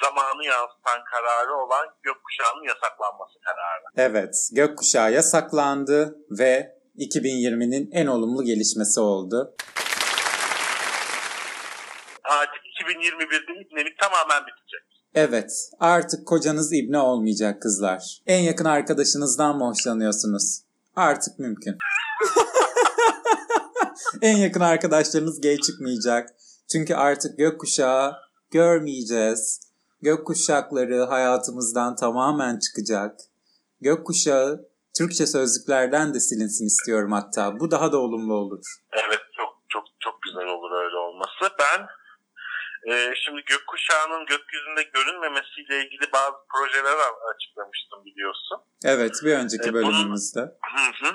[0.04, 4.10] zamanı yansıtan kararı olan gökkuşağının yasaklanması kararı.
[4.10, 9.56] Evet, gökkuşağı yasaklandı ve 2020'nin en olumlu gelişmesi oldu.
[12.24, 14.84] Artık 2021'de ibnelik tamamen bitecek.
[15.16, 18.22] Evet, artık kocanız ibne olmayacak kızlar.
[18.28, 20.62] En yakın arkadaşınızdan mı hoşlanıyorsunuz?
[20.96, 21.78] Artık mümkün.
[24.22, 26.30] en yakın arkadaşlarınız gay çıkmayacak.
[26.72, 28.16] Çünkü artık gökkuşağı
[28.52, 29.60] görmeyeceğiz.
[30.02, 33.20] Gökkuşakları hayatımızdan tamamen çıkacak.
[33.82, 37.60] Gökkuşağı Türkçe sözlüklerden de silinsin istiyorum hatta.
[37.60, 38.64] Bu daha da olumlu olur.
[38.94, 41.56] Evet çok çok çok güzel olur öyle olması.
[41.60, 41.80] Ben
[42.92, 42.94] e,
[43.26, 46.98] şimdi gökkuşağının gökyüzünde görünmemesiyle ilgili bazı projeler
[47.36, 48.58] açıklamıştım biliyorsun.
[48.86, 50.40] Evet, bir önceki E, bunun- bölümümüzde.
[50.40, 51.10] Hı hı.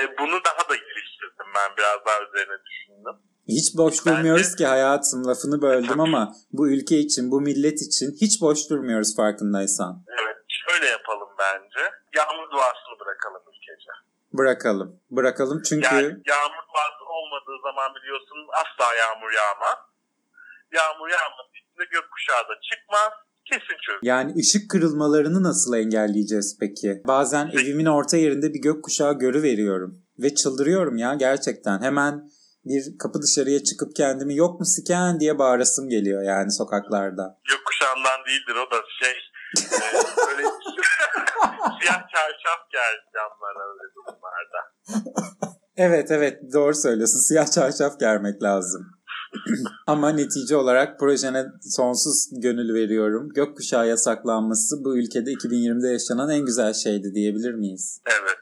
[0.00, 3.16] E, bunu daha da geliştirdim ben biraz daha üzerine düşündüm.
[3.48, 8.08] Hiç boş Bence- durmuyoruz ki hayatım lafını böldüm ama bu ülke için, bu millet için
[8.20, 10.04] hiç boş durmuyoruz farkındaysan.
[10.22, 10.33] Evet
[10.66, 11.82] şöyle yapalım bence.
[12.16, 13.90] Yağmur duasını bırakalım ülkece.
[14.38, 15.00] Bırakalım.
[15.10, 19.78] Bırakalım çünkü Yani yağmur duası olmadığı zaman biliyorsun asla yağmur yağmaz.
[20.72, 23.12] Yağmur yağmadığı için de gökkuşağı da çıkmaz.
[23.50, 24.00] Kesin çözüm.
[24.02, 27.02] yani ışık kırılmalarını nasıl engelleyeceğiz peki?
[27.06, 31.82] Bazen evimin orta yerinde bir gökkuşağı görü veriyorum ve çıldırıyorum ya gerçekten.
[31.82, 32.30] Hemen
[32.64, 37.40] bir kapı dışarıya çıkıp kendimi yok mu siken diye bağırasım geliyor yani sokaklarda.
[37.48, 39.14] Gökkuşağından değildir o da şey
[40.28, 40.42] böyle
[41.80, 44.60] siyah çarşaf geldi camlara öyle durumlarda.
[45.76, 47.18] Evet evet doğru söylüyorsun.
[47.18, 48.86] Siyah çarşaf germek lazım.
[49.86, 51.44] Ama netice olarak projene
[51.76, 53.28] sonsuz gönül veriyorum.
[53.34, 58.00] Gökkuşağı yasaklanması bu ülkede 2020'de yaşanan en güzel şeydi diyebilir miyiz?
[58.06, 58.38] Evet.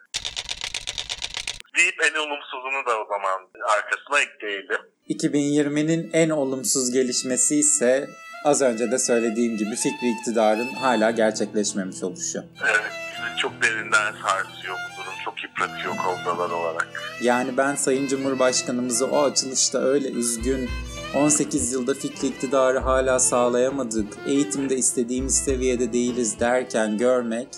[1.76, 4.80] Deyip en olumsuzunu da o zaman arkasına ekleyelim.
[5.08, 8.08] 2020'nin en olumsuz gelişmesi ise
[8.44, 12.44] az önce de söylediğim gibi fikri iktidarın hala gerçekleşmemiş oluşu.
[12.62, 12.92] Evet,
[13.38, 15.12] çok derinden sarsıyor bu durum.
[15.24, 16.88] çok yıpratıyor kobralar olarak.
[17.22, 20.68] Yani ben Sayın Cumhurbaşkanımızı o açılışta öyle üzgün
[21.16, 27.48] 18 yılda fikri iktidarı hala sağlayamadık, eğitimde istediğimiz seviyede değiliz derken görmek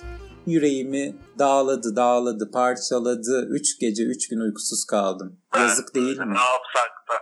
[0.47, 3.47] yüreğimi dağladı, dağladı, parçaladı.
[3.51, 5.41] Üç gece, üç gün uykusuz kaldım.
[5.57, 6.35] Yazık değil mi?
[6.35, 7.15] Ne yapsak da,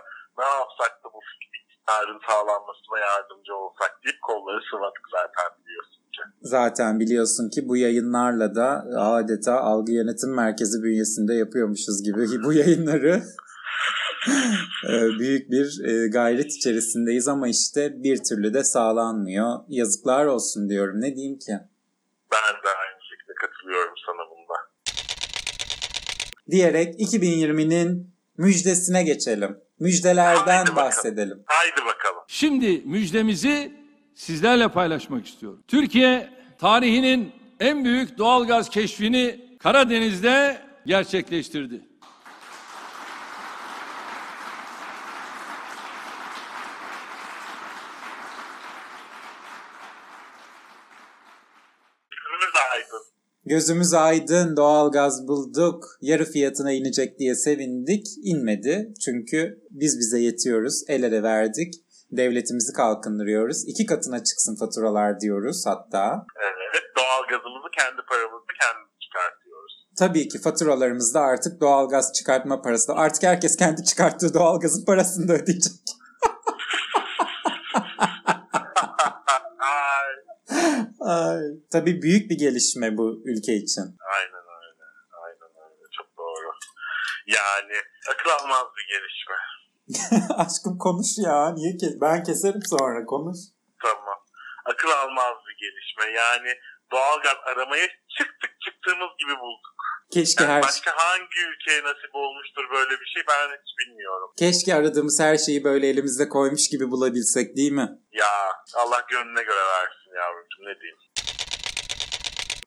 [1.93, 6.21] iktidarın sağlanmasına yardımcı olsak deyip kolları sıvadık zaten biliyorsun ki.
[6.41, 13.23] Zaten biliyorsun ki bu yayınlarla da adeta algı yönetim merkezi bünyesinde yapıyormuşuz gibi bu yayınları
[14.89, 19.59] e, büyük bir e, gayret içerisindeyiz ama işte bir türlü de sağlanmıyor.
[19.67, 21.01] Yazıklar olsun diyorum.
[21.01, 21.53] Ne diyeyim ki?
[22.31, 24.53] Ben de aynı şekilde katılıyorum sana bunda.
[26.51, 29.57] Diyerek 2020'nin müjdesine geçelim.
[29.83, 31.43] Müjdelerden Haydi bahsedelim.
[31.45, 32.23] Haydi bakalım.
[32.27, 33.73] Şimdi müjdemizi
[34.15, 35.63] sizlerle paylaşmak istiyorum.
[35.67, 41.81] Türkiye tarihinin en büyük doğalgaz keşfini Karadeniz'de gerçekleştirdi.
[52.11, 53.05] Gözümüz aydın.
[53.45, 58.05] Gözümüz aydın, doğalgaz bulduk, yarı fiyatına inecek diye sevindik.
[58.23, 61.73] İnmedi çünkü biz bize yetiyoruz, el ele verdik.
[62.11, 63.67] Devletimizi kalkındırıyoruz.
[63.67, 66.25] İki katına çıksın faturalar diyoruz hatta.
[66.41, 69.87] Evet, doğalgazımızı kendi paramızı kendimiz çıkartıyoruz.
[69.99, 75.33] Tabii ki faturalarımızda artık doğalgaz çıkartma parası da artık herkes kendi çıkarttığı doğalgazın parasını da
[75.33, 75.73] ödeyecek.
[81.03, 81.39] Ay.
[81.71, 83.85] Tabii büyük bir gelişme bu ülke için.
[84.15, 84.83] aynen öyle.
[85.25, 85.83] Aynen öyle.
[85.97, 86.49] Çok doğru.
[87.27, 87.75] Yani
[88.11, 89.35] akıl almaz bir gelişme.
[90.43, 91.49] Aşkım konuş ya.
[91.53, 91.93] Niye kes?
[92.01, 93.37] Ben keserim sonra konuş.
[93.81, 94.19] Tamam.
[94.65, 96.17] Akıl almaz bir gelişme.
[96.19, 96.51] Yani
[96.91, 97.87] doğalgaz aramaya
[98.17, 99.73] çıktık çıktığımız gibi bulduk.
[100.13, 104.29] Keşke Yani her başka hangi ülkeye nasip olmuştur böyle bir şey ben hiç bilmiyorum.
[104.39, 107.89] keşke aradığımız her şeyi böyle elimizde koymuş gibi bulabilsek değil mi?
[108.11, 108.27] Ya
[108.75, 110.97] Allah gönlüne göre versin yavrucuğum ne diyeyim.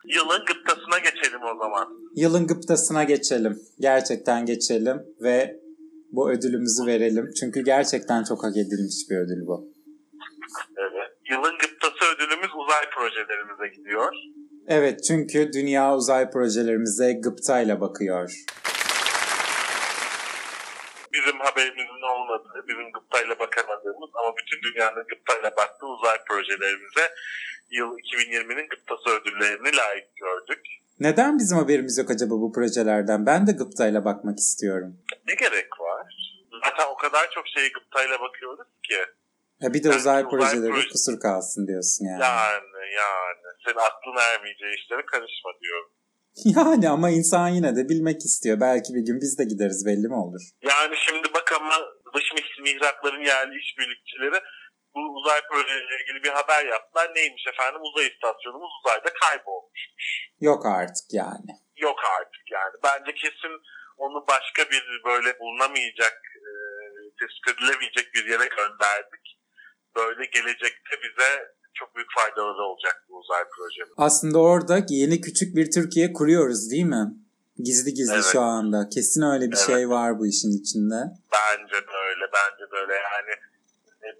[0.05, 1.89] Yılın gıptasına geçelim o zaman.
[2.15, 3.59] Yılın gıptasına geçelim.
[3.81, 5.61] Gerçekten geçelim ve
[6.13, 7.31] bu ödülümüzü verelim.
[7.41, 9.69] Çünkü gerçekten çok hak edilmiş bir ödül bu.
[10.77, 11.11] Evet.
[11.31, 14.13] Yılın gıptası ödülümüz uzay projelerimize gidiyor.
[14.69, 18.45] Evet çünkü dünya uzay projelerimize gıptayla bakıyor.
[21.27, 27.11] Bizim haberimizin olmadığı, bizim gıptayla bakamadığımız ama bütün dünyanın gıptayla baktığı uzay projelerimize
[27.71, 30.63] yıl 2020'nin gıptası ödüllerini layık gördük.
[31.01, 33.27] Neden bizim haberimiz yok acaba bu projelerden?
[33.27, 34.99] Ben de gıptayla bakmak istiyorum.
[35.29, 36.07] Ne gerek var?
[36.65, 38.99] Zaten o kadar çok şeye gıptayla bakıyoruz ki.
[39.63, 42.23] Ha bir de Yani uzay uzay projeleri proje- kusur kalsın diyorsun yani.
[42.23, 43.47] Yani yani.
[43.65, 45.91] Senin aklın ermeyeceği işlere karışma diyorum.
[46.57, 48.61] Yani ama insan yine de bilmek istiyor.
[48.61, 50.43] Belki bir gün biz de gideriz belli mi olur?
[50.63, 51.75] Yani şimdi bak ama
[52.15, 52.25] dış
[52.63, 54.41] mihrakların yerli işbirlikçileri
[54.95, 57.15] bu uzay projeleriyle ilgili bir haber yaptılar.
[57.15, 60.07] Neymiş efendim uzay istasyonumuz uzayda kaybolmuşmuş.
[60.41, 61.53] Yok artık yani.
[61.77, 62.75] Yok artık yani.
[62.85, 63.55] Bence kesin
[63.97, 66.17] onu başka bir böyle bulunamayacak,
[66.49, 66.51] e,
[67.19, 69.27] tespit edilemeyecek bir yere gönderdik.
[69.97, 73.93] Böyle gelecekte bize çok büyük faydaları olacak bu uzay projemiz.
[73.97, 77.15] Aslında orada yeni küçük bir Türkiye kuruyoruz değil mi?
[77.59, 78.25] Gizli gizli Evet.
[78.33, 78.89] şu anda.
[78.89, 79.67] Kesin öyle bir Evet.
[79.67, 80.95] şey var bu işin içinde.
[81.33, 82.93] Bence de öyle, bence de öyle.
[82.93, 83.33] Yani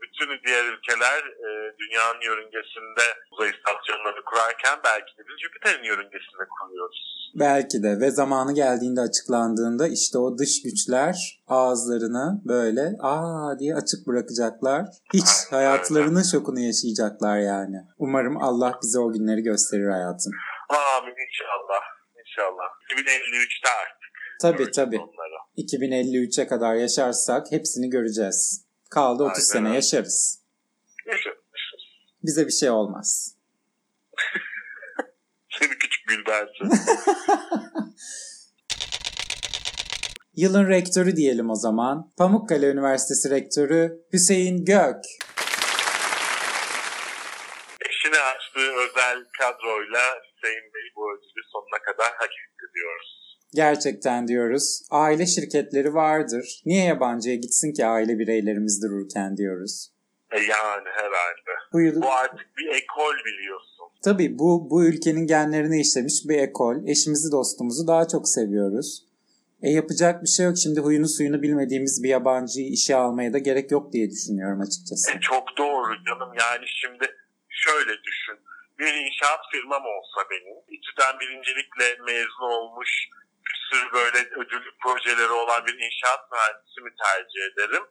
[0.03, 7.17] bütün diğer ülkeler e, dünyanın yörüngesinde uzay istasyonları kurarken belki de biz Jüpiter'in yörüngesinde kuruyoruz.
[7.35, 14.07] Belki de ve zamanı geldiğinde açıklandığında işte o dış güçler ağızlarını böyle aa diye açık
[14.07, 14.87] bırakacaklar.
[15.15, 17.77] Hiç hayatlarının şokunu yaşayacaklar yani.
[17.99, 20.33] Umarım Allah bize o günleri gösterir hayatım.
[20.69, 21.83] Amin inşallah.
[22.21, 22.67] İnşallah.
[22.91, 24.11] 2053'te artık.
[24.43, 24.99] Tabii tabii.
[24.99, 25.37] Onları.
[25.59, 28.66] 2053'e kadar yaşarsak hepsini göreceğiz.
[28.91, 30.41] Kaldı 30 Aynen sene yaşarız.
[31.07, 31.39] Yaşarız.
[32.23, 33.37] Bize bir şey olmaz.
[35.59, 36.71] Seni küçük gülbensin.
[40.37, 42.13] Yılın rektörü diyelim o zaman.
[42.19, 45.05] Pamukkale Üniversitesi Rektörü Hüseyin Gök.
[47.89, 53.26] Eşine açtığı özel kadroyla Hüseyin Bey bu ödülü sonuna kadar hak etti diyoruz.
[53.57, 54.83] Gerçekten diyoruz.
[54.91, 56.63] Aile şirketleri vardır.
[56.67, 59.91] Niye yabancıya gitsin ki aile bireylerimiz dururken diyoruz.
[60.31, 61.53] E yani herhalde.
[61.73, 63.87] Bu yıl, Bu artık bir ekol biliyorsun.
[64.05, 66.77] tabii bu, bu ülkenin genlerine işlemiş bir ekol.
[66.87, 69.05] Eşimizi dostumuzu daha çok seviyoruz.
[69.63, 70.57] E yapacak bir şey yok.
[70.59, 75.11] Şimdi huyunu suyunu bilmediğimiz bir yabancıyı işe almaya da gerek yok diye düşünüyorum açıkçası.
[75.11, 76.31] E çok doğru canım.
[76.41, 77.07] Yani şimdi
[77.49, 78.37] şöyle düşün.
[78.79, 83.09] Bir inşaat firmam olsa benim, İTÜ'den birincilikle mezun olmuş
[83.69, 87.85] sürü böyle ödüllü projeleri olan bir inşaat mühendisi mi tercih ederim?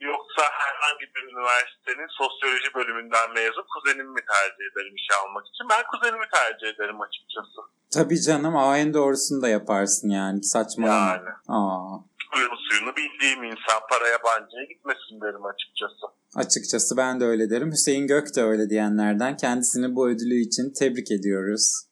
[0.00, 5.66] Yoksa herhangi bir üniversitenin sosyoloji bölümünden mezun kuzenimi mi tercih ederim işe almak için?
[5.72, 7.58] Ben kuzenimi tercih ederim açıkçası.
[7.96, 11.10] Tabii canım aa en doğrusunu da yaparsın yani saçmalama.
[11.10, 11.28] Yani.
[11.48, 11.98] Aa,
[12.34, 16.06] Suyunu suyunu bildiğim insan para yabancıya gitmesin derim açıkçası.
[16.36, 17.70] açıkçası ben de öyle derim.
[17.72, 19.36] Hüseyin Gök de öyle diyenlerden.
[19.36, 21.84] Kendisini bu ödülü için tebrik ediyoruz.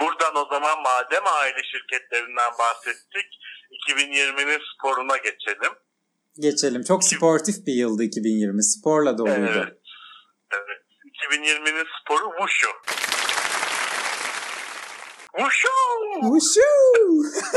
[0.00, 3.26] Buradan o zaman madem aile şirketlerinden bahsettik
[3.88, 5.72] 2020'nin sporuna geçelim.
[6.38, 6.82] Geçelim.
[6.82, 8.64] Çok sportif bir yıldı 2020.
[8.64, 9.52] Sporla doluydu.
[9.54, 9.78] Evet.
[10.52, 10.80] Evet.
[11.32, 12.70] 2020'nin sporu Wushu.
[15.36, 15.68] Wushu!
[16.22, 16.62] Wushu!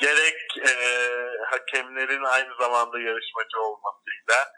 [0.00, 0.72] Gerek e,
[1.50, 4.52] hakemlerin aynı zamanda yarışmacı olmasıyla,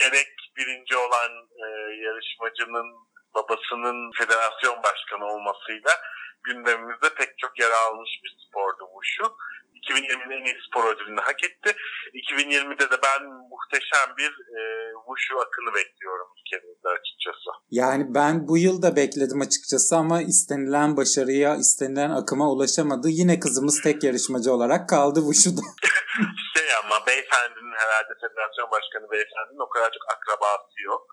[0.00, 1.32] gerek birinci olan
[1.64, 1.66] e,
[2.04, 2.88] yarışmacının
[3.34, 5.92] babasının federasyon başkanı olmasıyla
[6.44, 9.36] gündemimizde pek çok yer almış bir spordu Wushu.
[9.78, 11.76] 2020'nin en iyi spor ödülünü hak etti.
[12.30, 14.60] 2020'de de ben muhteşem bir e,
[15.06, 17.50] Wushu akını bekliyorum ülkemizde açıkçası.
[17.70, 23.08] Yani ben bu yıl da bekledim açıkçası ama istenilen başarıya, istenilen akıma ulaşamadı.
[23.08, 25.60] Yine kızımız tek yarışmacı olarak kaldı Wushu'da.
[26.54, 31.04] Şey ama beyefendinin herhalde federasyon başkanı beyefendinin o kadar çok akrabası yok.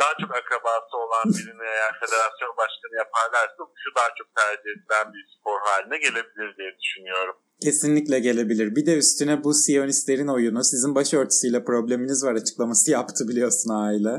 [0.00, 5.24] Daha çok akrabası olan birini eğer federasyon başkanı yaparlarsa şu daha çok tercih edilen bir
[5.34, 7.36] spor haline gelebilir diye düşünüyorum.
[7.62, 8.76] Kesinlikle gelebilir.
[8.76, 14.14] Bir de üstüne bu Siyonistlerin oyunu sizin başörtüsüyle probleminiz var açıklaması yaptı biliyorsun aile.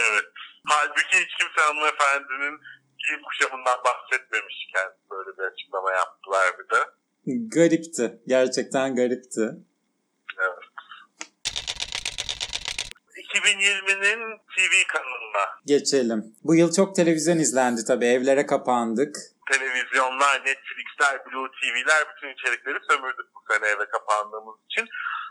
[0.00, 0.28] Evet.
[0.72, 2.56] Halbuki hiç kimse hanımefendinin
[3.00, 6.80] giyim kuşamından bahsetmemişken böyle bir açıklama yaptılar bir de.
[7.28, 8.18] Garipti.
[8.26, 9.40] Gerçekten garipti.
[10.38, 10.64] Evet.
[13.34, 16.24] 2020'nin TV kanalına Geçelim.
[16.44, 18.06] Bu yıl çok televizyon izlendi tabii.
[18.06, 19.16] Evlere kapandık.
[19.52, 24.88] televizyonlar, Netflix'ler, Blue TV'ler bütün içerikleri sömürdük bu sene eve kapandığımız için.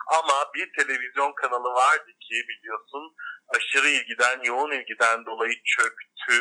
[0.07, 3.15] Ama bir televizyon kanalı vardı ki biliyorsun
[3.47, 6.37] aşırı ilgiden, yoğun ilgiden dolayı çöktü,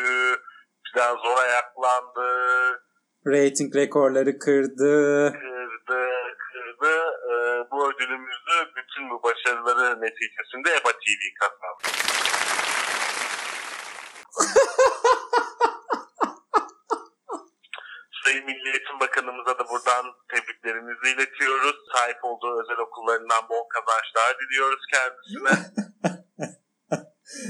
[0.94, 2.28] biraz zor ayaklandı,
[3.26, 5.32] Rating rekorları kırdı.
[5.32, 6.08] kırdı,
[6.38, 6.92] kırdı.
[7.30, 11.82] Ee, bu ödülümüzü bütün bu başarıları neticesinde EBA TV kazandı.
[18.24, 21.76] Sayın Milli Eğitim Bakanımıza da buradan tebriklerimizi iletiyoruz.
[21.92, 25.50] Sahip olduğu özel okullarından bol kazançlar diliyoruz kendisine.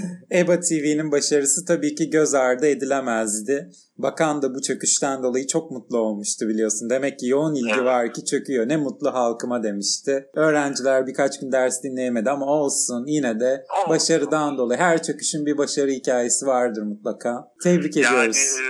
[0.33, 3.71] EBA TV'nin başarısı tabii ki göz ardı edilemezdi.
[3.99, 6.91] Bakan da bu çöküşten dolayı çok mutlu olmuştu biliyorsun.
[6.91, 8.69] Demek ki yoğun ilgi var ki çöküyor.
[8.69, 10.31] Ne mutlu halkıma demişti.
[10.35, 15.91] Öğrenciler birkaç gün ders dinleyemedi ama olsun yine de başarıdan dolayı her çöküşün bir başarı
[15.91, 17.53] hikayesi vardır mutlaka.
[17.63, 18.37] Tebrik yani ediyoruz.
[18.37, 18.67] e,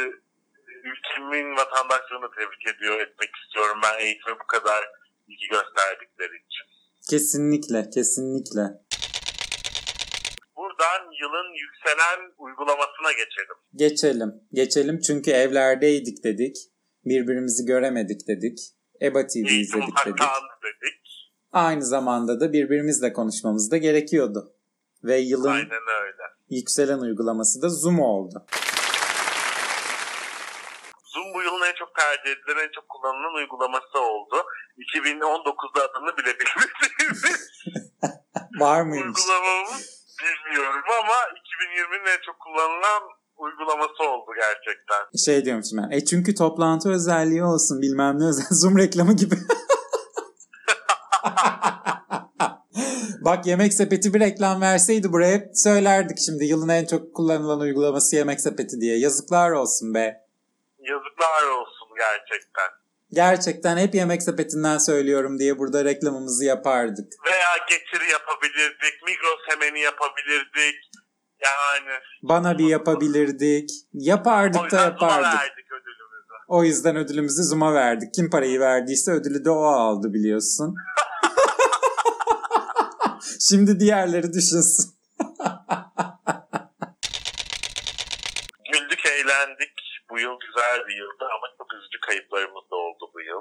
[0.91, 4.81] ülkemin vatandaşlarını tebrik ediyor etmek istiyorum ben eğitime bu kadar
[5.29, 6.67] ilgi gösterdikleri için.
[7.11, 8.63] Kesinlikle, kesinlikle.
[10.57, 13.57] Buradan yılın yükselen uygulamasına geçelim.
[13.75, 14.31] Geçelim.
[14.53, 16.57] Geçelim çünkü evlerdeydik dedik.
[17.05, 18.59] Birbirimizi göremedik dedik.
[19.03, 20.19] EBA TV Eğitim izledik dedik.
[20.65, 21.31] dedik.
[21.53, 24.53] Aynı zamanda da birbirimizle konuşmamız da gerekiyordu.
[25.05, 26.23] Ve yılın Aynen öyle.
[26.51, 28.47] yükselen uygulaması da Zoom oldu.
[31.05, 34.37] Zoom bu yılın en çok tercih edilen, en çok kullanılan uygulaması oldu.
[34.95, 37.63] 2019'da adını bile bilmediğimiz
[38.61, 39.19] Var mıymış?
[39.19, 43.03] uygulamamız bilmiyorum ama 2020'nin en çok kullanılan
[43.37, 45.19] uygulaması oldu gerçekten.
[45.25, 45.91] Şey diyormuşum ben.
[45.97, 48.47] E çünkü toplantı özelliği olsun bilmem ne özel.
[48.51, 49.35] Zoom reklamı gibi.
[53.25, 58.17] Bak Yemek Sepeti bir reklam verseydi buraya hep söylerdik şimdi yılın en çok kullanılan uygulaması
[58.17, 58.99] Yemek Sepeti diye.
[58.99, 60.27] Yazıklar olsun be.
[60.79, 62.86] Yazıklar olsun gerçekten.
[63.17, 67.13] Gerçekten hep Yemek Sepeti'nden söylüyorum diye burada reklamımızı yapardık.
[67.27, 70.77] Veya getiri yapabilirdik, Migros hemeni yapabilirdik.
[71.45, 73.71] Yani Bana bir yapabilirdik.
[73.93, 75.41] Yapardık da yapardık.
[75.41, 76.33] verdik ödülümüzü.
[76.49, 78.15] O yüzden ödülümüzü Zoom'a verdik.
[78.15, 80.75] Kim parayı verdiyse ödülü de o aldı biliyorsun.
[83.49, 84.91] Şimdi diğerleri düşünsün.
[88.73, 89.86] Güldük, eğlendik.
[90.11, 93.41] Bu yıl güzel bir yıldı ama çok üzücü kayıplarımız da oldu bu yıl.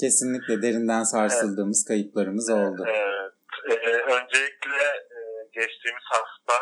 [0.00, 2.84] Kesinlikle derinden sarsıldığımız kayıplarımız oldu.
[2.86, 3.32] Evet.
[3.70, 4.82] Ee, öncelikle
[5.16, 5.20] e,
[5.52, 6.56] geçtiğimiz hafta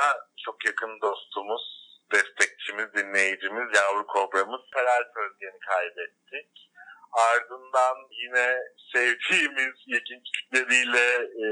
[0.45, 1.65] çok yakın dostumuz,
[2.13, 6.71] destekçimiz, dinleyicimiz, yavru kobramız Feral Özgen'i kaybettik.
[7.13, 8.59] Ardından yine
[8.93, 11.07] sevdiğimiz, ilginçlikleriyle
[11.45, 11.47] e,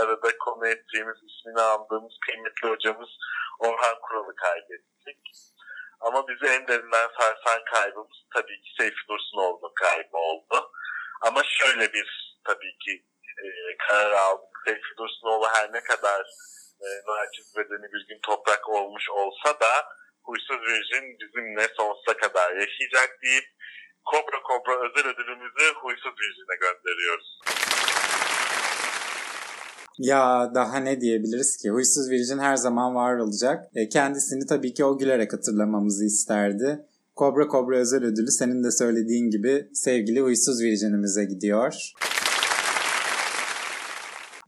[0.00, 3.08] arada konu ettiğimiz, ismini andığımız kıymetli hocamız
[3.60, 5.20] Orhan Kural'ı kaybettik.
[6.00, 10.70] Ama bizi en derinden sarsan kaybımız tabii ki Seyfi Dursunoğlu'nun kaybı oldu.
[11.22, 13.04] Ama şöyle bir tabii ki
[13.44, 13.46] e,
[13.88, 14.50] karar aldık.
[14.66, 16.20] Seyfi Dursunoğlu her ne kadar
[16.80, 19.72] e, naçiz bedeni bir gün toprak olmuş olsa da
[20.22, 23.44] Huysuz Virgin bizimle sonsuza kadar yaşayacak deyip
[24.04, 27.29] Kobra Kobra özel ödülümüzü Huysuz Virgin'e gönderiyoruz.
[30.00, 31.70] Ya daha ne diyebiliriz ki?
[31.70, 33.64] Huysuz Virgin her zaman var olacak.
[33.74, 36.84] E, kendisini tabii ki o gülerek hatırlamamızı isterdi.
[37.16, 41.74] Kobra Kobra özel ödülü senin de söylediğin gibi sevgili Huysuz Virgin'imize gidiyor.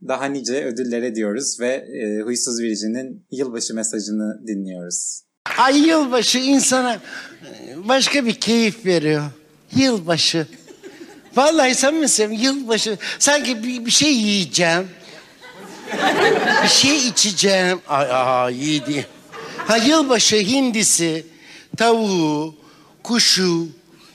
[0.07, 5.23] Daha nice ödüllere diyoruz ve e, Huysuz Virgin'in yılbaşı mesajını dinliyoruz.
[5.57, 9.23] Ay yılbaşı insana e, başka bir keyif veriyor.
[9.75, 10.47] Yılbaşı.
[11.35, 12.97] Vallahi samimi söylüyorum yılbaşı.
[13.19, 14.87] Sanki bir, bir şey yiyeceğim.
[16.63, 17.79] Bir şey içeceğim.
[17.87, 19.05] Ay, ay iyi.
[19.67, 21.25] Ha yılbaşı hindisi,
[21.77, 22.55] tavuğu,
[23.03, 23.67] kuşu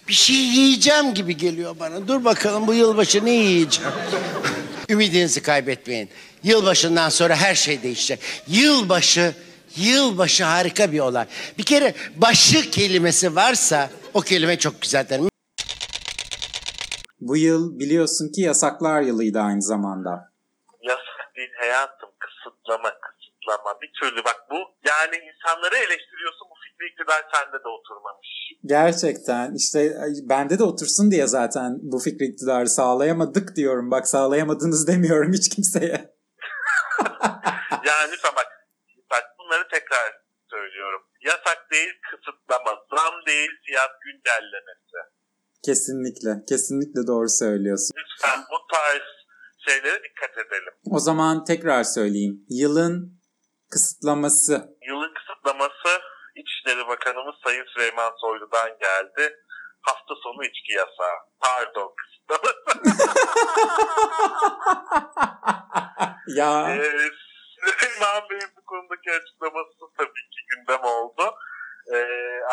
[0.09, 2.09] bir şey yiyeceğim gibi geliyor bana.
[2.09, 3.93] Dur bakalım bu yılbaşı ne yiyeceğim?
[4.89, 6.09] Ümidinizi kaybetmeyin.
[6.43, 8.21] Yılbaşından sonra her şey değişecek.
[8.49, 9.35] Yılbaşı,
[9.77, 11.27] yılbaşı harika bir olay.
[11.59, 15.21] Bir kere başı kelimesi varsa o kelime çok güzeldir.
[17.21, 20.28] Bu yıl biliyorsun ki yasaklar yılıydı aynı zamanda.
[21.39, 24.57] Değil hayatım kısıtlama kısıtlama bir türlü bak bu
[24.89, 28.29] yani insanları eleştiriyorsun bu fikri iktidar sende de oturmamış.
[28.65, 29.81] Gerçekten işte
[30.31, 33.91] bende de otursun diye zaten bu fikri iktidarı sağlayamadık diyorum.
[33.91, 35.99] Bak sağlayamadınız demiyorum hiç kimseye.
[37.89, 38.47] Yani lütfen bak,
[39.11, 40.13] bak bunları tekrar
[40.51, 41.03] söylüyorum.
[41.21, 44.99] Yasak değil kısıtlama, zam değil fiyat güncellemesi.
[45.65, 47.95] Kesinlikle, kesinlikle doğru söylüyorsun.
[47.99, 49.18] Lütfen bu tarz
[49.69, 50.73] şeylere dikkat edelim.
[50.91, 52.45] O zaman tekrar söyleyeyim.
[52.49, 53.21] Yılın
[53.71, 54.53] kısıtlaması.
[54.89, 55.89] Yılın kısıtlaması
[56.37, 59.37] İçişleri Bakanımız Sayın Süleyman Soylu'dan geldi.
[59.81, 61.17] Hafta sonu içki yasağı.
[61.41, 62.59] Pardon kısıtlaması.
[66.37, 66.83] Ya Ee,
[67.55, 71.23] Süleyman Bey'in bu konudaki açıklaması tabii ki gündem oldu.
[71.95, 71.97] Ee,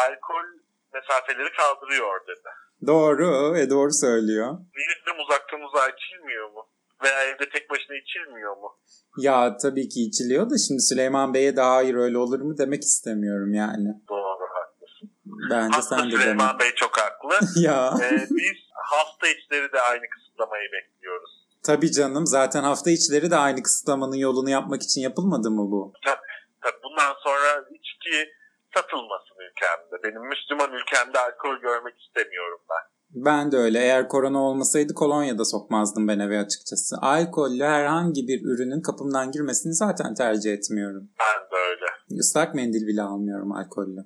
[0.05, 0.45] alkol
[0.93, 2.49] mesafeleri kaldırıyor dedi.
[2.87, 4.57] doğru, e doğru söylüyor.
[4.75, 6.67] Bizim uzaktan uzağa içilmiyor mu?
[7.03, 8.77] Veya evde tek başına içilmiyor mu?
[9.17, 13.53] Ya tabii ki içiliyor da şimdi Süleyman Bey'e de hayır öyle olur mu demek istemiyorum
[13.53, 13.87] yani.
[14.09, 15.11] Doğru haklısın.
[15.51, 16.15] Bence Haklı sen de.
[16.15, 17.39] Süleyman Bey çok haklı.
[17.61, 21.31] Ya Ee, biz hafta içleri de aynı kısıtlamayı bekliyoruz.
[21.63, 25.93] tabii canım zaten hafta içleri de aynı kısıtlamanın yolunu yapmak için yapılmadı mı bu?
[26.05, 26.19] Tabii,
[26.61, 28.29] tabii bundan sonra içki
[28.75, 30.03] satılmasın ülkemde.
[30.03, 32.94] Benim Müslüman ülkemde alkol görmek istemiyorum ben.
[33.15, 33.79] Ben de öyle.
[33.79, 36.95] Eğer korona olmasaydı kolonya da sokmazdım ben eve açıkçası.
[37.01, 41.09] Alkollü herhangi bir ürünün kapımdan girmesini zaten tercih etmiyorum.
[41.19, 42.19] Ben de öyle.
[42.19, 44.05] Islak mendil bile almıyorum alkollü.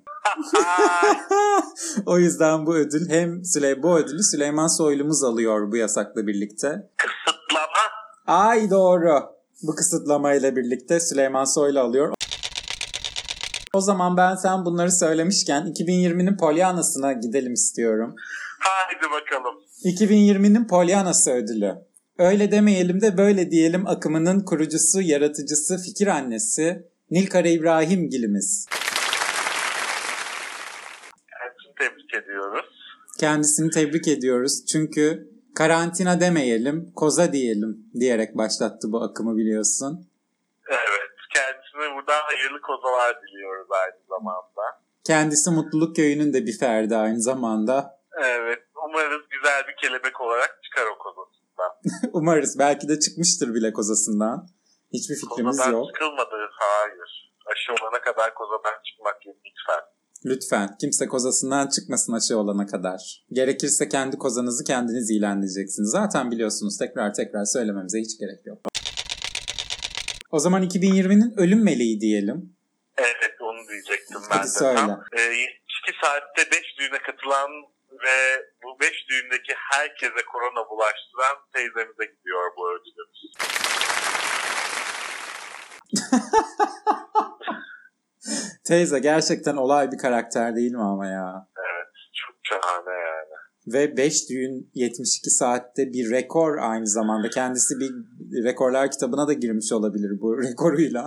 [2.06, 6.90] o yüzden bu ödül hem Süley bu ödülü Süleyman Soylumuz alıyor bu yasakla birlikte.
[6.96, 7.80] Kısıtlama
[8.26, 9.20] Ay doğru.
[9.62, 12.14] Bu kısıtlamayla birlikte Süleyman Soylu alıyor.
[13.74, 18.14] O zaman ben sen bunları söylemişken 2020'nin Polyana'sına gidelim istiyorum.
[18.60, 19.54] Haydi bakalım.
[19.84, 21.74] 2020'nin Polyana'sı ödülü.
[22.18, 28.66] Öyle demeyelim de böyle diyelim akımının kurucusu, yaratıcısı, fikir annesi Nilkara İbrahim Gilimiz.
[31.30, 32.66] Kendisini tebrik ediyoruz.
[33.18, 40.08] Kendisini tebrik ediyoruz çünkü karantina demeyelim, koza diyelim diyerek başlattı bu akımı biliyorsun.
[40.68, 41.10] Evet.
[41.34, 44.62] Kendisine buradan hayırlı kozalar diliyoruz aynı zamanda.
[45.04, 47.99] Kendisi Mutluluk Köyü'nün de bir ferdi aynı zamanda.
[48.24, 48.58] Evet.
[48.88, 51.72] Umarız güzel bir kelebek olarak çıkar o kozasından.
[52.12, 54.48] Umarız belki de çıkmıştır bile kozasından.
[54.92, 55.86] Hiçbir fikrimiz Kozadan yok.
[55.94, 56.36] çıkılmadı.
[56.52, 57.32] Hayır.
[57.46, 59.82] Aşı olana kadar kozadan çıkmak yok lütfen.
[60.24, 63.24] Lütfen kimse kozasından çıkmasın aşı olana kadar.
[63.32, 65.90] Gerekirse kendi kozanızı kendiniz ilan edeceksiniz.
[65.90, 68.58] Zaten biliyorsunuz tekrar tekrar söylememize hiç gerek yok.
[70.30, 72.56] O zaman 2020'nin ölüm meleği diyelim.
[72.98, 74.50] Evet onu diyecektim ben Hadi de.
[74.50, 74.76] söyle.
[74.76, 75.04] Tam.
[75.18, 77.50] 72 saatte 5 düğüne katılan
[78.04, 83.20] ve bu 5 düğündeki herkese korona bulaştıran teyzemize gidiyor bu ödülümüz.
[88.68, 91.48] Teyze gerçekten olay bir karakter değil mi ama ya?
[92.14, 93.30] Çok şahane yani.
[93.66, 97.30] Ve 5 düğün 72 saatte bir rekor aynı zamanda.
[97.30, 97.90] Kendisi bir
[98.44, 101.02] rekorlar kitabına da girmiş olabilir bu rekoruyla.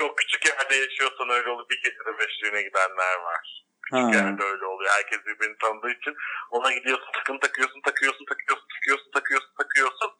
[0.00, 1.64] Yok küçük yerde yaşıyorsan öyle olur.
[1.70, 3.63] Bir gecede 5 düğüne gidenler var.
[3.92, 3.98] Ha.
[4.16, 4.90] yerde öyle oluyor.
[4.96, 6.14] Herkes birbirini tanıdığı için
[6.56, 10.10] ona gidiyorsun takım takıyorsun takıyorsun takıyorsun takıyorsun takıyorsun takıyorsun.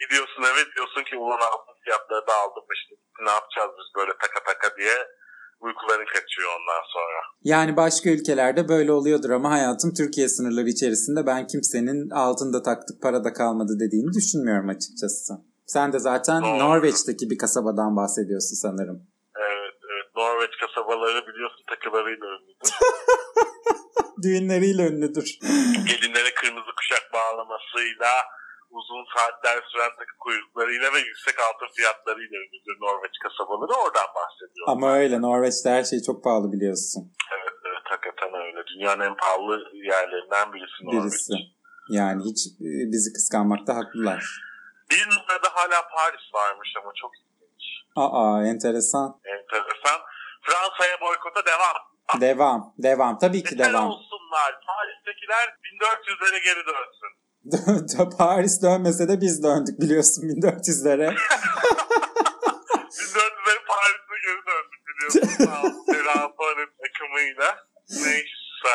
[0.00, 4.40] Gidiyorsun eve diyorsun ki ulan altın fiyatları da aldım şimdi ne yapacağız biz böyle taka
[4.50, 4.96] taka diye
[5.66, 7.20] uykuların kaçıyor ondan sonra.
[7.52, 13.32] Yani başka ülkelerde böyle oluyordur ama hayatım Türkiye sınırları içerisinde ben kimsenin altında taktık parada
[13.32, 15.32] kalmadı dediğini düşünmüyorum açıkçası.
[15.66, 16.58] Sen de zaten Doğru.
[16.58, 19.11] Norveç'teki bir kasabadan bahsediyorsun sanırım.
[20.16, 22.70] Norveç kasabaları biliyorsun takılarıyla ünlüdür.
[24.22, 25.38] Düğünleriyle ünlüdür.
[25.90, 28.12] Gelinlere kırmızı kuşak bağlamasıyla,
[28.70, 33.72] uzun saatler süren takı kuyruklarıyla ve yüksek altın fiyatlarıyla ünlüdür Norveç kasabaları.
[33.82, 34.72] Oradan bahsediyorum.
[34.72, 37.02] Ama öyle Norveç'te her şey çok pahalı biliyorsun.
[37.36, 38.60] Evet, evet hakikaten öyle.
[38.70, 41.02] Dünyanın en pahalı yerlerinden birisi Norveç.
[41.02, 41.34] Birisi.
[41.98, 44.22] Yani hiç e, bizi kıskanmakta haklılar.
[44.90, 47.10] Bir numarada hala Paris varmış ama çok.
[47.96, 49.20] Aa enteresan.
[49.24, 50.00] Enteresan.
[50.42, 51.76] Fransa'ya boykota devam.
[52.20, 52.74] Devam.
[52.78, 53.18] Devam.
[53.18, 53.90] Tabii ki Yeter devam.
[53.90, 54.60] olsunlar.
[54.66, 57.12] Paris'tekiler 1400'lere geri dönsün.
[58.18, 61.14] Paris dönmese de biz döndük biliyorsun 1400'lere.
[61.14, 65.28] 1400'leri Paris'e geri döndük biliyorsun.
[65.44, 65.70] Sağ ol.
[65.94, 67.56] Selam Paris akımıyla.
[67.90, 68.74] Neyse.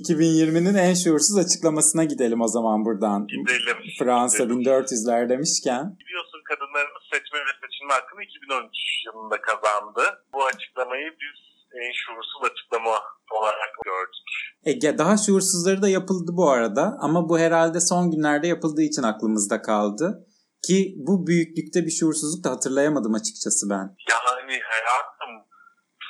[0.00, 3.26] 2020'nin en şuursuz açıklamasına gidelim o zaman buradan.
[3.26, 3.76] Gidelim.
[3.98, 4.60] Fransa Gidelim.
[4.60, 5.96] 1400'ler demişken.
[6.00, 8.76] Biliyorsun kadınların seçme ve seçilme hakkını 2013
[9.06, 10.02] yılında kazandı.
[10.34, 11.38] Bu açıklamayı biz
[11.82, 12.96] en şuursuz açıklama
[13.36, 14.28] olarak gördük.
[14.64, 19.62] Ege daha şuursuzları da yapıldı bu arada ama bu herhalde son günlerde yapıldığı için aklımızda
[19.62, 20.26] kaldı.
[20.66, 23.96] Ki bu büyüklükte bir şuursuzluk da hatırlayamadım açıkçası ben.
[24.10, 25.32] Yani hayatım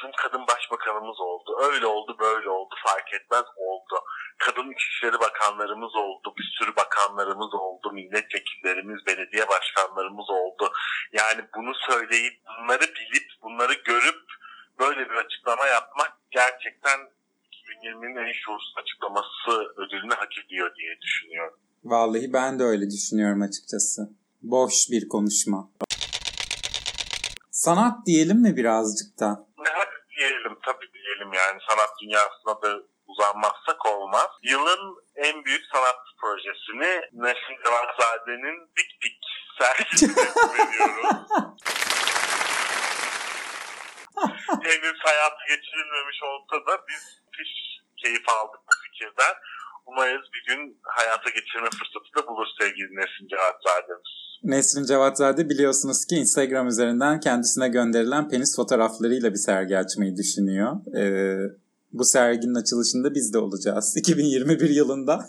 [0.03, 1.50] bizim kadın başbakanımız oldu.
[1.72, 3.94] Öyle oldu böyle oldu fark etmez oldu.
[4.38, 6.34] Kadın İçişleri Bakanlarımız oldu.
[6.38, 7.92] Bir sürü bakanlarımız oldu.
[7.92, 10.72] Milletvekillerimiz, belediye başkanlarımız oldu.
[11.12, 14.22] Yani bunu söyleyip bunları bilip bunları görüp
[14.78, 16.98] böyle bir açıklama yapmak gerçekten
[17.53, 21.59] 2020'nin en şuursuz açıklaması ödülünü hak ediyor diye düşünüyorum.
[21.84, 24.03] Vallahi ben de öyle düşünüyorum açıkçası.
[24.42, 25.70] Boş bir konuşma.
[27.66, 29.46] Sanat diyelim mi birazcık da?
[29.56, 34.30] Hadi diyelim tabii diyelim yani sanat dünyasına da uzanmazsak olmaz.
[34.42, 39.18] Yılın en büyük sanat projesini Nesin Cevatzade'nin Dik Dik
[39.58, 40.12] sergisine
[40.54, 41.26] veriyoruz.
[44.62, 47.52] Henüz hayata geçirilmemiş olsa da biz müthiş
[47.96, 49.34] keyif aldık bu fikirden.
[49.86, 54.21] Umarız bir gün hayata geçirme fırsatı da bulur sevgili Nesin Cevatzade'miz.
[54.45, 60.76] Nesrin Cevatzade biliyorsunuz ki Instagram üzerinden kendisine gönderilen penis fotoğraflarıyla bir sergi açmayı düşünüyor.
[60.97, 61.53] Ee,
[61.93, 63.97] bu serginin açılışında biz de olacağız.
[63.97, 65.26] 2021 yılında.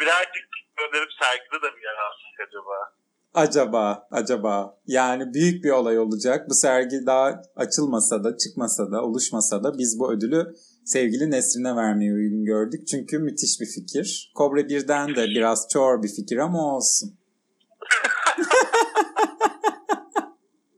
[0.00, 2.92] Birer dik dik gönderip sergide de mi yer alsak acaba?
[3.34, 4.78] Acaba, acaba.
[4.86, 6.50] Yani büyük bir olay olacak.
[6.50, 10.54] Bu sergi daha açılmasa da, çıkmasa da, oluşmasa da biz bu ödülü
[10.86, 12.86] sevgili Nesrin'e vermeyi uygun gördük.
[12.86, 14.32] Çünkü müthiş bir fikir.
[14.34, 17.18] Kobra 1'den de biraz çor bir fikir ama olsun.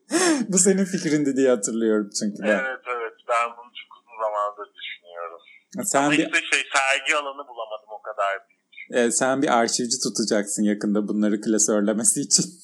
[0.48, 2.48] bu senin fikrindi diye hatırlıyorum çünkü ben.
[2.48, 5.40] Evet evet ben bunu çok uzun zamandır düşünüyorum.
[5.84, 9.06] Sen Ama bir, işte şey sergi alanı bulamadım o kadar büyük.
[9.06, 12.44] e, sen bir arşivci tutacaksın yakında bunları klasörlemesi için.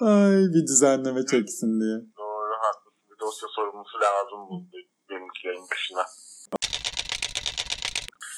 [0.00, 2.19] Ay bir düzenleme çeksin diye.
[3.30, 4.66] Dosya sorumlusu lazım bu
[5.10, 6.04] benimkilerin başına.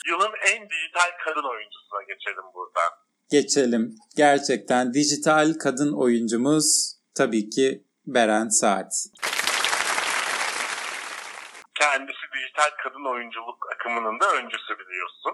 [0.08, 2.92] Yılın en dijital kadın oyuncusuna geçelim buradan.
[3.30, 3.94] Geçelim.
[4.16, 8.92] Gerçekten dijital kadın oyuncumuz tabii ki Beren Saat.
[11.78, 15.32] Kendisi dijital kadın oyunculuk akımının da öncüsü biliyorsun.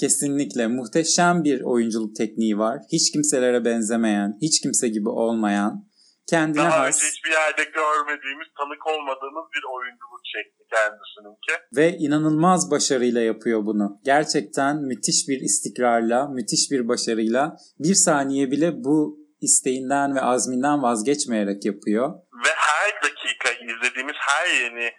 [0.00, 2.78] Kesinlikle muhteşem bir oyunculuk tekniği var.
[2.92, 5.89] Hiç kimselere benzemeyen, hiç kimse gibi olmayan,
[6.26, 11.52] kendine Daha has önce hiçbir yerde görmediğimiz, tanık olmadığımız bir oyunculuk şekli kendisininki.
[11.76, 14.00] ve inanılmaz başarıyla yapıyor bunu.
[14.04, 21.64] Gerçekten müthiş bir istikrarla, müthiş bir başarıyla bir saniye bile bu isteğinden ve azminden vazgeçmeyerek
[21.64, 22.14] yapıyor.
[22.44, 24.92] Ve her dakika izlediğimiz her yeni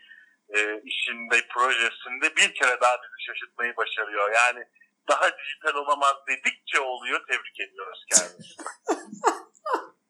[0.49, 4.31] e, işinde, projesinde bir kere daha bizi şaşırtmayı başarıyor.
[4.31, 4.65] Yani
[5.09, 7.19] daha dijital olamaz dedikçe oluyor.
[7.27, 8.65] Tebrik ediyoruz kendisini.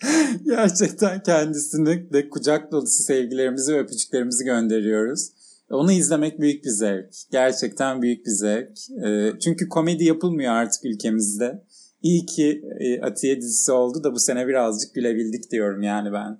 [0.44, 5.28] Gerçekten kendisini de kucak dolusu sevgilerimizi ve öpücüklerimizi gönderiyoruz.
[5.70, 7.14] Onu izlemek büyük bir zevk.
[7.32, 8.70] Gerçekten büyük bir zevk.
[9.06, 11.64] Ee, çünkü komedi yapılmıyor artık ülkemizde.
[12.02, 16.38] İyi ki e, Atiye dizisi oldu da bu sene birazcık gülebildik diyorum yani ben.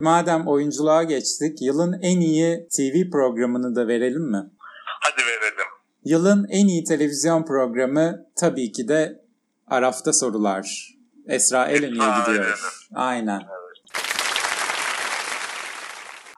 [0.00, 4.50] Madem oyunculuğa geçtik, yılın en iyi TV programını da verelim mi?
[5.02, 5.66] Hadi verelim.
[6.04, 9.25] Yılın en iyi televizyon programı tabii ki de
[9.70, 10.66] Araf'ta Sorular.
[11.28, 11.86] Esra Esra
[12.18, 12.58] gidiyor.
[12.94, 13.40] Aynen.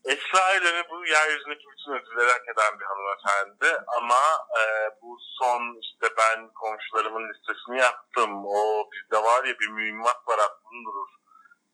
[0.05, 4.23] Esra Esra Eren'i bu yeryüzündeki bütün ödülleri hak eden bir hanımefendi ama
[4.61, 4.63] e,
[5.03, 8.47] bu son işte ben komşularımın listesini yaptım.
[8.47, 11.11] O bizde var ya bir mühimmat var aklın durur.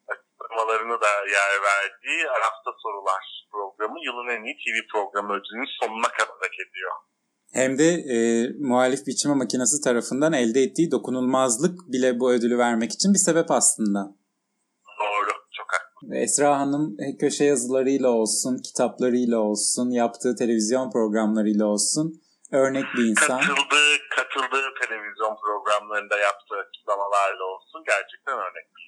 [0.08, 6.36] Açıklamalarını da yer verdiği Arafta Sorular programı yılın en iyi TV programı ödülünün sonuna kadar
[6.40, 6.92] hak ediyor.
[7.54, 8.16] Hem de e,
[8.58, 14.00] muhalif biçime makinesi tarafından elde ettiği dokunulmazlık bile bu ödülü vermek için bir sebep aslında.
[15.00, 16.16] Doğru, çok haklı.
[16.16, 22.20] Esra Hanım e, köşe yazılarıyla olsun, kitaplarıyla olsun, yaptığı televizyon programlarıyla olsun
[22.52, 23.40] örnek bir insan.
[23.40, 28.83] Katıldığı, katıldığı televizyon programlarında yaptığı açıklamalarla olsun gerçekten örnek bir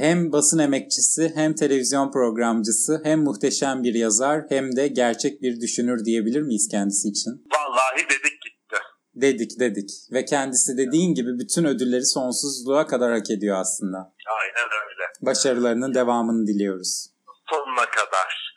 [0.00, 6.04] hem basın emekçisi, hem televizyon programcısı, hem muhteşem bir yazar, hem de gerçek bir düşünür
[6.04, 7.46] diyebilir miyiz kendisi için?
[7.54, 8.76] Vallahi dedik gitti.
[9.14, 9.90] Dedik dedik.
[10.12, 13.98] Ve kendisi dediğin gibi bütün ödülleri sonsuzluğa kadar hak ediyor aslında.
[14.40, 15.04] Aynen öyle.
[15.20, 17.06] Başarılarının devamını diliyoruz.
[17.50, 18.54] sonuna kadar.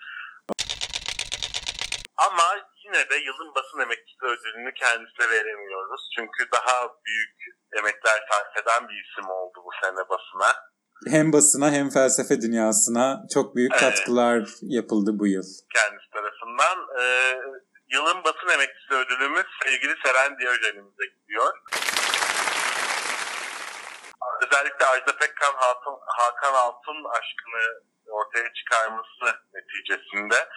[2.27, 2.47] Ama
[2.85, 6.01] yine de yılın basın emekçisi ödülünü kendisine veremiyoruz.
[6.15, 6.75] Çünkü daha
[7.05, 7.35] büyük
[7.79, 10.72] emekler sarf eden bir isim oldu bu sene basına.
[11.09, 13.81] Hem basına hem felsefe dünyasına çok büyük Evet.
[13.81, 15.43] katkılar yapıldı bu yıl.
[15.73, 16.77] kendisi tarafından.
[16.99, 17.35] Ee,
[17.93, 21.53] yılın basın emekçisi ödülümüz sevgili Seren Diyojen'imize gidiyor.
[24.45, 27.63] Özellikle Ajda Pekkan Hatun, Hakan Altun aşkını
[28.09, 30.49] ortaya çıkarması neticesinde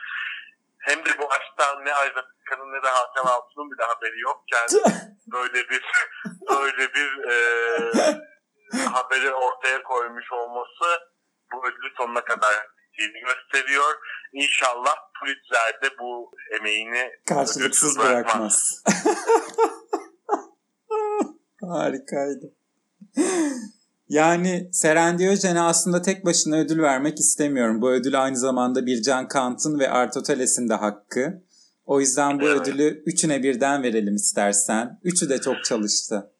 [0.78, 4.66] hem de bu aşktan ne Ajda Pekkan'ın ne de Hakan Altun'un bile haberi yokken
[5.32, 5.82] böyle bir
[6.51, 7.36] böyle bir e,
[8.72, 10.84] haberi ortaya koymuş olması
[11.52, 12.54] bu ödülü sonuna kadar
[12.96, 13.94] gittiğini gösteriyor.
[14.32, 18.82] İnşallah Pulitzer de bu emeğini Karşılıksız bırakmaz.
[21.60, 22.54] Harikaydı.
[24.08, 27.82] Yani Seren Diyojen'e aslında tek başına ödül vermek istemiyorum.
[27.82, 31.42] Bu ödül aynı zamanda Bircan Kant'ın ve Artoteles'in de hakkı.
[31.84, 32.60] O yüzden bu Evet.
[32.60, 35.00] ödülü üçüne birden verelim istersen.
[35.02, 36.30] Üçü de çok çalıştı.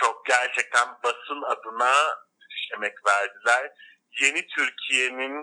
[0.00, 1.92] Çok gerçekten basın adına
[2.76, 3.72] emek verdiler.
[4.22, 5.34] Yeni Türkiye'nin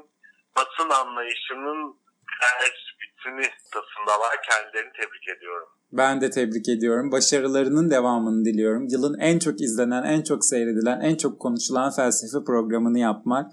[0.57, 1.95] basın anlayışının
[2.41, 4.35] her bitini tasındalar.
[4.49, 5.67] Kendilerini tebrik ediyorum.
[5.91, 7.11] Ben de tebrik ediyorum.
[7.11, 8.87] Başarılarının devamını diliyorum.
[8.89, 13.51] Yılın en çok izlenen, en çok seyredilen, en çok konuşulan felsefe programını yapmak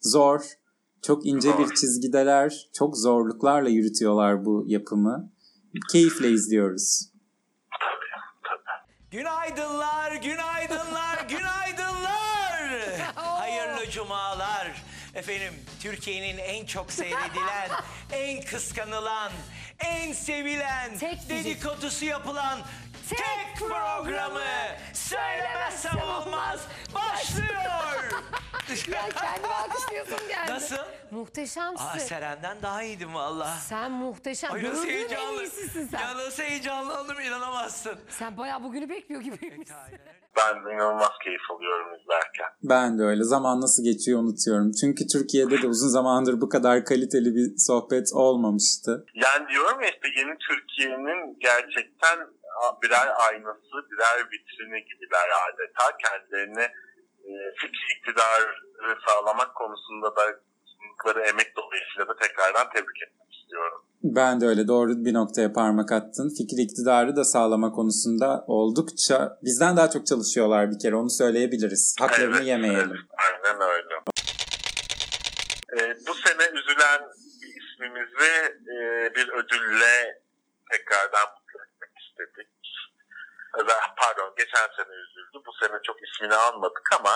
[0.00, 0.40] zor.
[1.02, 2.68] Çok ince bir çizgideler.
[2.78, 5.32] Çok zorluklarla yürütüyorlar bu yapımı.
[5.92, 7.17] Keyifle izliyoruz.
[9.10, 12.70] Günaydınlar, günaydınlar, günaydınlar.
[13.14, 14.68] Hayırlı cumalar.
[15.14, 17.70] Efendim Türkiye'nin en çok seyredilen,
[18.12, 19.32] en kıskanılan,
[19.78, 22.60] en sevilen, Tek dedikodusu yapılan
[23.08, 24.44] tek, programı
[24.92, 26.60] söylemezsem olmaz
[26.94, 28.22] başlıyor.
[28.68, 30.52] Ya kendimi alkışlıyorsun geldi.
[30.52, 30.76] Nasıl?
[31.10, 31.84] Muhteşemsin.
[31.84, 33.54] Aa Seren'den daha iyiydim valla.
[33.68, 34.52] Sen muhteşem.
[34.52, 35.42] Ay nasıl Gördüğüm en heyecanlı.
[35.42, 35.98] iyisisin sen.
[36.00, 37.98] Ya nasıl heyecanlı oldum inanamazsın.
[38.08, 39.76] Sen bayağı bugünü bekliyor gibiymişsin.
[40.36, 42.46] Ben inanılmaz keyif alıyorum izlerken.
[42.62, 43.24] Ben de öyle.
[43.24, 44.72] Zaman nasıl geçiyor unutuyorum.
[44.80, 49.06] Çünkü Türkiye'de de uzun zamandır bu kadar kaliteli bir sohbet olmamıştı.
[49.14, 52.18] Yani diyorum ya işte yeni Türkiye'nin gerçekten
[52.82, 55.84] birer aynası, birer vitrini gibiler adeta.
[56.04, 56.87] Kendilerine fikir
[57.98, 58.46] iktidarı
[59.06, 60.22] sağlamak konusunda da
[60.64, 63.84] sunukları emek dolayısıyla da tekrardan tebrik etmek istiyorum.
[64.02, 66.34] Ben de öyle doğru bir noktaya parmak attın.
[66.38, 71.96] Fikir iktidarı da sağlama konusunda oldukça bizden daha çok çalışıyorlar bir kere onu söyleyebiliriz.
[72.00, 72.78] Haklarını Evet, yemeyelim.
[72.90, 73.00] evet,
[73.44, 73.94] aynen öyle.
[75.76, 77.00] E, bu sene üzülen
[77.58, 78.32] ismimizi
[78.74, 78.78] e,
[79.14, 80.20] bir ödülle
[80.70, 82.48] tekrardan mutlu etmek istedik.
[83.47, 83.47] Ve-
[83.96, 85.36] Pardon geçen sene üzüldü.
[85.46, 87.14] Bu sene çok ismini almadık ama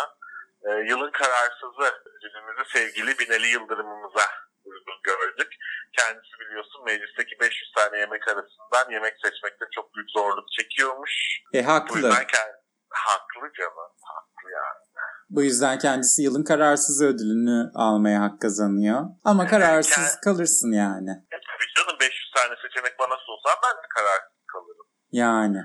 [0.69, 4.25] e, yılın kararsızı ödülümüzü sevgili Binali Yıldırım'ımıza
[4.65, 5.53] uygun gördük.
[5.99, 11.13] Kendisi biliyorsun meclisteki 500 tane yemek arasından yemek seçmekte çok büyük zorluk çekiyormuş.
[11.55, 11.97] E Bu haklı.
[11.97, 13.91] yüzden kend- haklı canım.
[14.03, 14.83] Haklı yani.
[15.31, 19.01] Bu yüzden kendisi yılın kararsız ödülünü almaya hak kazanıyor.
[19.25, 21.11] Ama kararsız kend- kalırsın yani.
[21.11, 24.87] E, tabii canım 500 tane seçenek bana sorsan ben de kararsız kalırım.
[25.13, 25.63] Yani.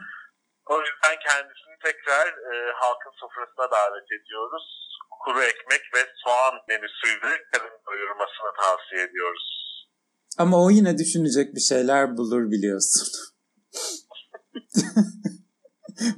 [0.70, 4.68] O yüzden kendisini tekrar e, halkın sofrasına davet ediyoruz.
[5.24, 9.48] Kuru ekmek ve soğan menüsüyle karın doyurmasını tavsiye ediyoruz.
[10.38, 13.08] Ama o yine düşünecek bir şeyler bulur biliyorsun.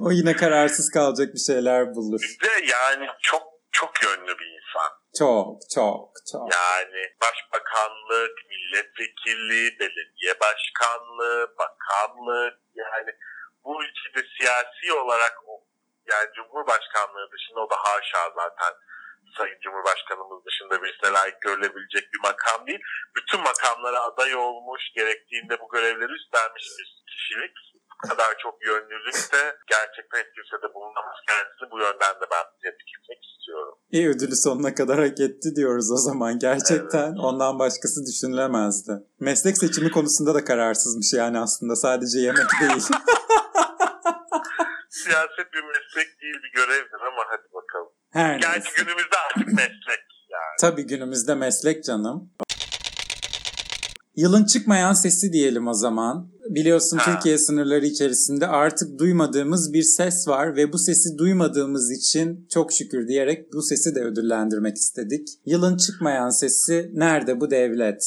[0.00, 2.20] o yine kararsız kalacak bir şeyler bulur.
[2.20, 3.42] Bir de yani çok
[3.72, 4.90] çok yönlü bir insan.
[5.18, 6.52] Çok çok çok.
[6.52, 13.10] Yani başbakanlık, milletvekilliği, belediye başkanlığı, bakanlık yani
[13.64, 15.34] bu ülkede siyasi olarak
[16.10, 18.72] yani Cumhurbaşkanlığı dışında o da haşa zaten
[19.36, 22.82] Sayın Cumhurbaşkanımız dışında birisine layık görülebilecek bir makam değil.
[23.16, 27.56] Bütün makamlara aday olmuş, gerektiğinde bu görevleri üstlenmiş bir kişilik.
[27.92, 29.42] Bu kadar çok yönlülük de
[29.74, 31.16] gerçekten hiç kimsede bulunamaz.
[31.28, 33.74] Kendisini bu yönden de ben etmek istiyorum.
[33.90, 36.38] İyi ödülü sonuna kadar hak etti diyoruz o zaman.
[36.38, 38.92] Gerçekten ondan başkası düşünülemezdi.
[39.20, 42.86] Meslek seçimi konusunda da kararsızmış yani aslında sadece yemek değil.
[44.90, 47.92] Siyaset bir meslek değil bir görevdir ama hadi bakalım.
[48.12, 48.70] Her Gerçi neyse.
[48.76, 50.00] günümüzde artık meslek
[50.30, 50.56] yani.
[50.60, 52.32] Tabii günümüzde meslek canım.
[54.16, 56.30] Yılın çıkmayan sesi diyelim o zaman.
[56.48, 57.04] Biliyorsun Ha.
[57.12, 63.08] Türkiye sınırları içerisinde artık duymadığımız bir ses var ve bu sesi duymadığımız için çok şükür
[63.08, 65.28] diyerek bu sesi de ödüllendirmek istedik.
[65.46, 68.02] Yılın çıkmayan sesi nerede bu devlet?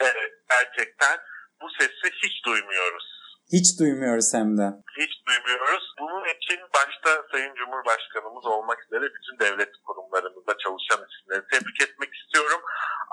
[0.00, 1.16] Evet gerçekten
[1.62, 3.15] bu sesi hiç duymuyoruz.
[3.52, 4.66] Hiç duymuyoruz hem de.
[5.00, 5.84] Hiç duymuyoruz.
[6.00, 12.60] Bunun için başta Sayın Cumhurbaşkanımız olmak üzere bütün devlet kurumlarımızda çalışan isimleri tebrik etmek istiyorum.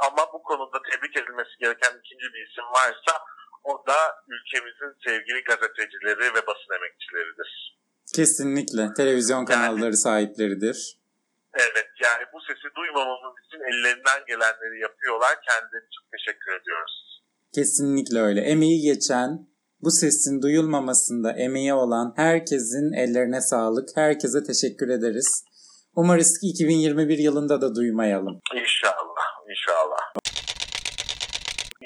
[0.07, 3.13] Ama bu konuda tebrik edilmesi gereken ikinci bir isim varsa
[3.63, 3.99] o da
[4.33, 7.51] ülkemizin sevgili gazetecileri ve basın emekçileridir.
[8.15, 10.77] Kesinlikle televizyon kanalları sahipleridir.
[11.53, 15.33] Evet yani bu sesi duymamamız için ellerinden gelenleri yapıyorlar.
[15.49, 17.23] Kendilerine çok teşekkür ediyoruz.
[17.55, 18.41] Kesinlikle öyle.
[18.41, 19.47] Emeği geçen,
[19.83, 23.89] bu sesin duyulmamasında emeği olan herkesin ellerine sağlık.
[23.95, 25.45] Herkese teşekkür ederiz.
[25.95, 28.39] Umarız ki 2021 yılında da duymayalım.
[28.55, 30.03] İnşallah, inşallah.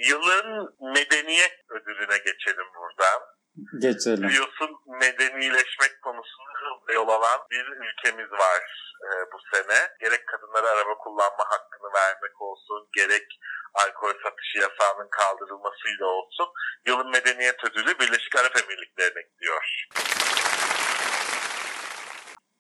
[0.09, 3.36] Yılın medeniyet ödülüne geçelim buradan.
[3.79, 4.29] Geçelim.
[4.29, 4.69] Biliyorsun
[5.03, 8.63] medenileşmek konusunda hızla yol alan bir ülkemiz var
[9.05, 9.79] e, bu sene.
[9.99, 13.27] Gerek kadınlara araba kullanma hakkını vermek olsun, gerek
[13.73, 16.47] alkol satışı yasağının kaldırılmasıyla olsun.
[16.87, 19.87] Yılın medeniyet ödülü Birleşik Arap Emirlikleri'ne gidiyor.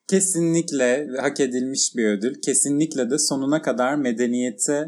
[0.09, 2.41] Kesinlikle hak edilmiş bir ödül.
[2.45, 4.79] Kesinlikle de sonuna kadar medeniyete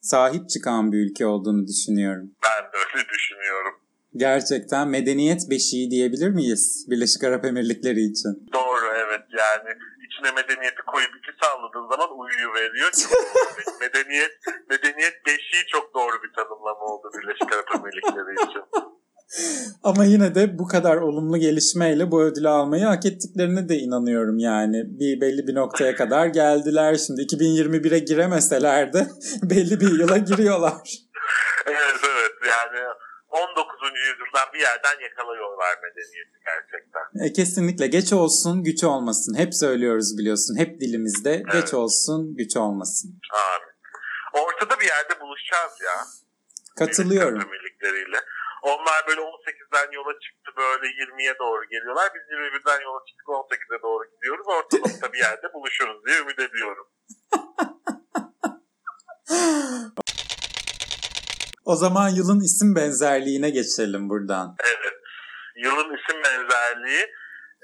[0.00, 2.30] sahip çıkan bir ülke olduğunu düşünüyorum.
[2.44, 3.85] Ben de öyle düşünüyorum.
[4.16, 8.32] Gerçekten medeniyet beşiği diyebilir miyiz Birleşik Arap Emirlikleri için?
[8.52, 9.70] Doğru evet yani
[10.06, 12.90] içine medeniyeti koyup iki salladığın zaman uyuyu veriyor.
[13.80, 14.32] medeniyet
[14.70, 18.62] medeniyet beşiği çok doğru bir tanımlama oldu Birleşik Arap Emirlikleri için.
[19.82, 24.82] Ama yine de bu kadar olumlu gelişmeyle bu ödülü almayı hak ettiklerine de inanıyorum yani.
[24.86, 26.94] Bir belli bir noktaya kadar geldiler.
[26.94, 29.06] Şimdi 2021'e giremeseler de
[29.42, 30.88] belli bir yıla giriyorlar.
[31.66, 32.78] evet evet yani
[33.36, 33.90] 19.
[34.08, 37.26] yüzyıldan bir yerden yakalıyorlar medeniyeti gerçekten.
[37.26, 39.34] E, kesinlikle geç olsun güç olmasın.
[39.38, 40.56] Hep söylüyoruz biliyorsun.
[40.58, 43.20] Hep dilimizde geç olsun güç olmasın.
[43.32, 43.76] Amin.
[44.44, 45.96] Ortada bir yerde buluşacağız ya.
[46.78, 47.40] Katılıyorum.
[47.40, 48.20] Emirlikleri'yle.
[48.62, 52.10] Onlar böyle 18'den yola çıktı böyle 20'ye doğru geliyorlar.
[52.14, 54.46] Biz 21'den yola çıktık 18'e doğru gidiyoruz.
[54.48, 56.86] Ortalıkta bir yerde buluşuruz diye ümit ediyorum.
[61.66, 64.56] O zaman yılın isim benzerliğine geçelim buradan.
[64.64, 64.96] Evet.
[65.56, 67.04] Yılın isim benzerliği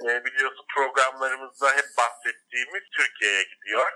[0.05, 3.87] e, biliyorsun programlarımızda hep bahsettiğimiz Türkiye'ye gidiyor.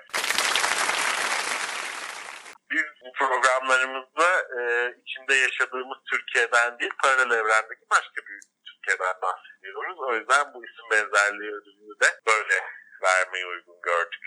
[2.71, 4.29] Biz bu programlarımızda
[4.59, 4.61] e,
[5.03, 9.99] içinde yaşadığımız Türkiye'den değil, paralel evrendeki başka bir Türkiye'den bahsediyoruz.
[10.09, 12.57] O yüzden bu isim benzerliği ödülünü de böyle
[13.03, 14.25] vermeyi uygun gördük.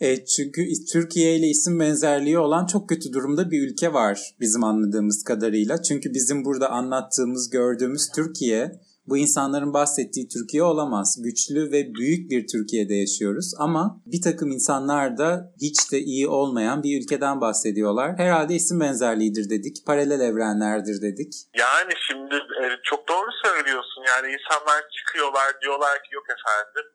[0.00, 5.24] E, çünkü Türkiye ile isim benzerliği olan çok kötü durumda bir ülke var bizim anladığımız
[5.24, 5.82] kadarıyla.
[5.82, 8.72] Çünkü bizim burada anlattığımız, gördüğümüz Türkiye
[9.06, 11.18] bu insanların bahsettiği Türkiye olamaz.
[11.24, 16.82] Güçlü ve büyük bir Türkiye'de yaşıyoruz ama bir takım insanlar da hiç de iyi olmayan
[16.82, 18.18] bir ülkeden bahsediyorlar.
[18.18, 21.32] Herhalde isim benzerliğidir dedik, paralel evrenlerdir dedik.
[21.58, 24.02] Yani şimdi e, çok doğru söylüyorsun.
[24.08, 26.86] Yani insanlar çıkıyorlar diyorlar ki yok efendim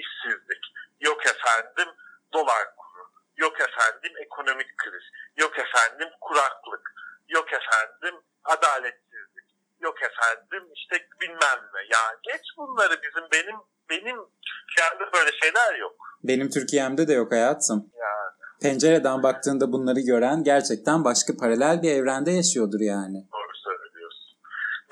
[0.00, 0.64] işsizlik,
[1.00, 1.88] yok efendim
[2.32, 3.04] dolar kuru,
[3.36, 5.04] yok efendim ekonomik kriz,
[5.36, 6.94] yok efendim kuraklık,
[7.28, 9.46] yok efendim adaletsizlik,
[9.80, 11.80] yok efendim işte bilmem ne.
[11.90, 13.56] Ya geç bunları bizim benim
[13.90, 14.16] benim
[14.46, 15.94] Türkiye'mde böyle şeyler yok.
[16.24, 17.90] Benim Türkiye'mde de yok hayatım.
[18.00, 18.32] Yani
[18.62, 23.18] Pencereden baktığında bunları gören gerçekten başka paralel bir evrende yaşıyordur yani.
[23.32, 24.38] doğru söylüyorsun.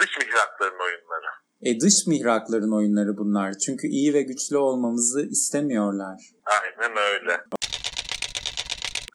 [0.01, 1.27] Dış mihrakların oyunları.
[1.63, 3.59] E dış mihrakların oyunları bunlar.
[3.59, 6.21] Çünkü iyi ve güçlü olmamızı istemiyorlar.
[6.45, 7.41] Aynen öyle.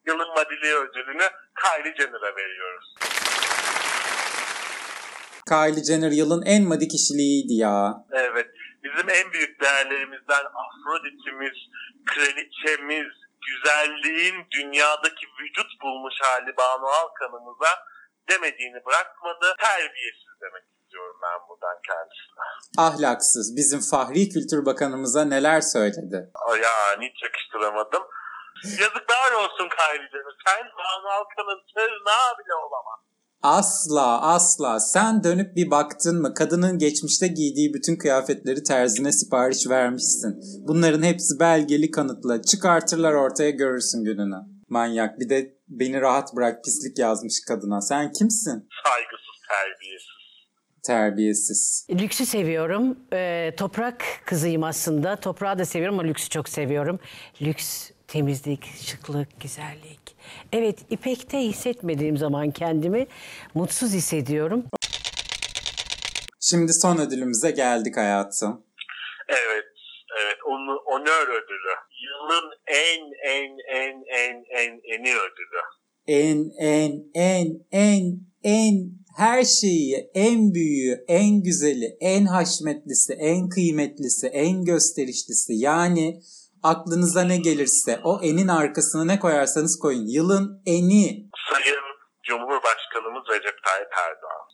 [0.08, 1.28] Yılın Madilya ödülünü
[1.62, 2.96] Kylie Jenner'a veriyoruz.
[5.50, 8.06] Kylie Jenner yılın en madi kişiliğiydi ya.
[8.12, 8.48] Evet.
[8.84, 11.58] Bizim en büyük değerlerimizden Afrodit'imiz,
[12.06, 13.12] kraliçemiz,
[13.48, 17.70] güzelliğin dünyadaki vücut bulmuş hali Banu Alkan'ımıza
[18.30, 19.56] demediğini bırakmadı.
[19.60, 21.16] Terbiyesiz demek istiyorum.
[21.16, 22.46] diyorum ben buradan kendisine.
[22.78, 23.56] Ahlaksız.
[23.56, 26.32] Bizim Fahri Kültür Bakanımıza neler söyledi?
[26.64, 28.04] Yani hiç yakıştıramadım.
[28.64, 30.32] Yazıklar olsun Kayri'cime.
[30.46, 33.00] Sen Banu Alkan'ın tırnağı bile olamaz.
[33.44, 34.80] Asla asla.
[34.80, 36.34] Sen dönüp bir baktın mı?
[36.34, 40.40] Kadının geçmişte giydiği bütün kıyafetleri terzine sipariş vermişsin.
[40.68, 42.42] Bunların hepsi belgeli kanıtla.
[42.42, 44.40] Çıkartırlar ortaya görürsün gününü.
[44.70, 45.20] Manyak.
[45.20, 47.82] Bir de beni rahat bırak pislik yazmış kadına.
[47.82, 48.70] Sen kimsin?
[48.84, 50.15] Saygısız, terbiyesiz.
[50.88, 51.88] Terbiyesiz.
[51.90, 52.98] Lüksü seviyorum.
[53.14, 55.16] Ee, toprak kızıyım aslında.
[55.16, 57.00] Toprağı da seviyorum ama lüksü çok seviyorum.
[57.42, 60.16] Lüks, temizlik, şıklık, güzellik.
[60.54, 63.08] Evet, İpek'te hissetmediğim zaman kendimi
[63.54, 64.66] mutsuz hissediyorum.
[66.40, 68.66] Şimdi son ödülümüze geldik hayatım.
[69.30, 69.66] Evet,
[70.24, 70.38] evet.
[70.48, 71.76] Onu, onör ödülü.
[72.04, 75.62] Yılın en, en, en, en, en, eni ödülü.
[76.08, 84.28] En, en, en, en, en her şeyi, en büyüğü, en güzeli, en haşmetlisi, en kıymetlisi,
[84.28, 86.22] en gösterişlisi yani
[86.64, 90.08] aklınıza ne gelirse o enin arkasına ne koyarsanız koyun.
[90.08, 91.30] Yılın eni.
[91.52, 91.86] Sayın
[92.24, 94.46] Cumhurbaşkanımız Recep Tayyip Erdoğan.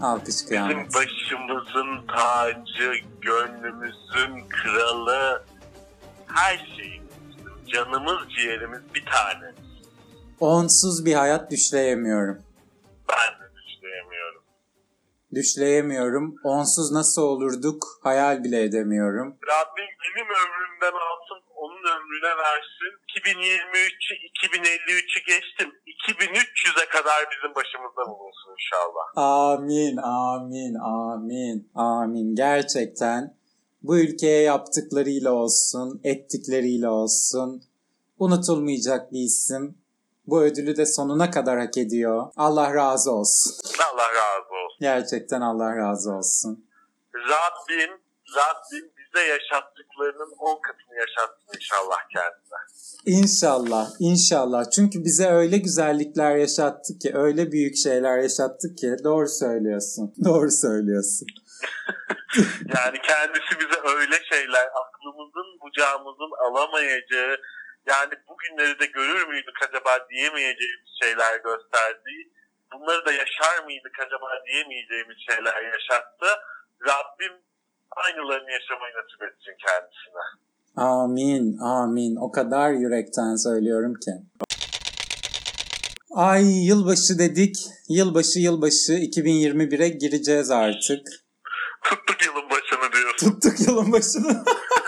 [0.00, 0.94] Alkış Bizim kıyamet.
[0.94, 5.44] başımızın tacı, gönlümüzün kralı,
[6.26, 7.10] her şeyimiz,
[7.66, 9.65] canımız, ciğerimiz bir tane.
[10.40, 12.42] Onsuz bir hayat düşleyemiyorum.
[13.08, 14.42] Ben de düşünemiyorum.
[15.34, 16.34] Düşleyemiyorum.
[16.44, 19.36] Onsuz nasıl olurduk hayal bile edemiyorum.
[19.48, 22.92] Rabbim benim ömrümden alsın, onun ömrüne versin.
[23.16, 25.72] 2023'ü, 2053'ü geçtim.
[26.08, 29.04] 2300'e kadar bizim başımızda bulunsun inşallah.
[29.16, 32.34] Amin, amin, amin, amin.
[32.34, 33.36] Gerçekten
[33.82, 37.62] bu ülkeye yaptıklarıyla olsun, ettikleriyle olsun
[38.18, 39.85] unutulmayacak bir isim.
[40.26, 42.26] Bu ödülü de sonuna kadar hak ediyor.
[42.36, 43.52] Allah razı olsun.
[43.92, 44.78] Allah razı olsun.
[44.80, 46.66] Gerçekten Allah razı olsun.
[47.14, 47.90] Rabbim,
[48.36, 52.56] Rabbim bize yaşattıklarının 10 katını yaşatsın inşallah kendine.
[53.06, 54.70] İnşallah, inşallah.
[54.70, 58.96] Çünkü bize öyle güzellikler yaşattı ki, öyle büyük şeyler yaşattı ki.
[59.04, 61.26] Doğru söylüyorsun, doğru söylüyorsun.
[62.76, 67.36] Yani kendisi bize öyle şeyler, aklımızın, bucağımızın alamayacağı,
[67.86, 72.12] yani bugünleri de görür müydük acaba diyemeyeceğimiz şeyler gösterdi.
[72.72, 76.26] Bunları da yaşar mıydık acaba diyemeyeceğimiz şeyler yaşattı.
[76.88, 77.34] Rabbim
[77.90, 80.24] aynılarını yaşamayı nasip etsin kendisine.
[80.76, 82.16] Amin, amin.
[82.16, 84.10] O kadar yürekten söylüyorum ki.
[86.14, 87.56] Ay yılbaşı dedik.
[87.88, 91.06] Yılbaşı yılbaşı 2021'e gireceğiz artık.
[91.84, 93.40] Tuttuk yılın başını diyorsun.
[93.40, 94.44] Tuttuk yılın başını.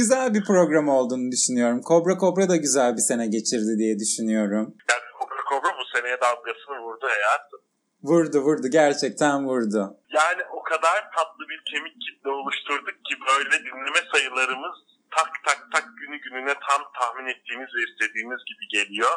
[0.00, 1.80] güzel bir program olduğunu düşünüyorum.
[1.90, 4.66] Kobra Kobra da güzel bir sene geçirdi diye düşünüyorum.
[4.90, 7.60] Yani Kobra Kobra bu seneye damgasını vurdu hayatım.
[8.08, 9.80] Vurdu vurdu gerçekten vurdu.
[10.18, 14.76] Yani o kadar tatlı bir kemik kitle oluşturduk ki böyle dinleme sayılarımız
[15.16, 19.14] tak tak tak günü gününe tam tahmin ettiğimiz ve istediğimiz gibi geliyor.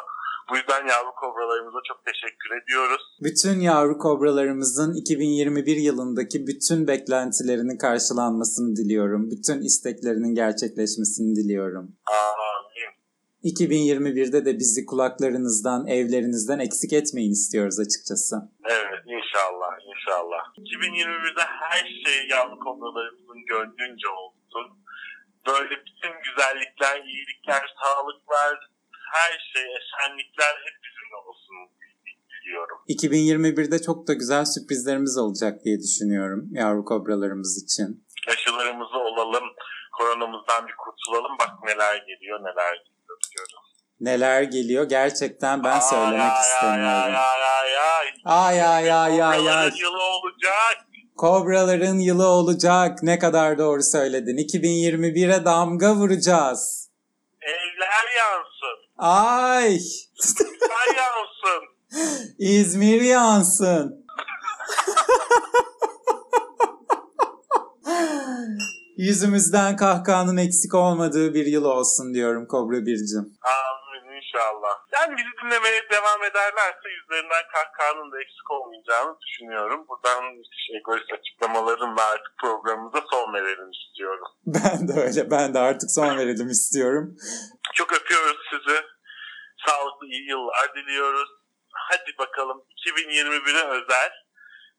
[0.50, 3.02] Bu yüzden yavru kobralarımıza çok teşekkür ediyoruz.
[3.22, 9.30] Bütün yavru kobralarımızın 2021 yılındaki bütün beklentilerinin karşılanmasını diliyorum.
[9.30, 11.96] Bütün isteklerinin gerçekleşmesini diliyorum.
[12.06, 12.90] Amin.
[13.44, 18.36] 2021'de de bizi kulaklarınızdan, evlerinizden eksik etmeyin istiyoruz açıkçası.
[18.64, 20.42] Evet inşallah inşallah.
[20.58, 24.66] 2021'de her şey yavru kobralarımızın gönlünce olsun.
[25.46, 28.70] Böyle bütün güzellikler, iyilikler, sağlıklar,
[29.14, 31.56] her şey, esenlikler hep bizimle olsun
[32.32, 32.78] diliyorum.
[32.88, 38.06] 2021'de çok da güzel sürprizlerimiz olacak diye düşünüyorum yavru kobralarımız için.
[38.28, 39.44] Aşılarımızı olalım,
[39.98, 41.38] koronamızdan bir kurtulalım.
[41.40, 43.60] Bak neler geliyor, neler geliyor diyorum.
[44.00, 47.14] Neler geliyor gerçekten ben Ay, söylemek ay, istemiyorum.
[47.14, 48.06] Ay ay ay.
[48.24, 49.70] Ay ay ay ay ay.
[49.70, 50.86] Kobraların yılı olacak.
[51.16, 53.02] Kobraların yılı olacak.
[53.02, 54.36] Ne kadar doğru söyledin.
[54.36, 56.90] 2021'e damga vuracağız.
[57.42, 58.49] Evler yansın.
[59.00, 59.78] Ay!
[60.60, 61.62] Kar yansın.
[62.38, 64.06] İzmir yansın.
[68.96, 73.18] Yüzümüzden kahkahanın eksik olmadığı bir yıl olsun diyorum Kobra Bircim.
[73.18, 73.69] Amin
[74.20, 74.74] inşallah.
[74.92, 79.84] Yani bizi dinlemeye devam ederlerse yüzlerinden kahkahanın da eksik olmayacağını düşünüyorum.
[79.88, 80.24] Buradan
[80.78, 84.28] egoist açıklamalarımla artık programımıza son verelim istiyorum.
[84.46, 85.30] Ben de öyle.
[85.30, 87.16] Ben de artık son verelim istiyorum.
[87.74, 88.78] Çok öpüyoruz sizi.
[89.66, 91.30] Sağlıklı iyi yıllar diliyoruz.
[91.72, 94.10] Hadi bakalım 2021'e özel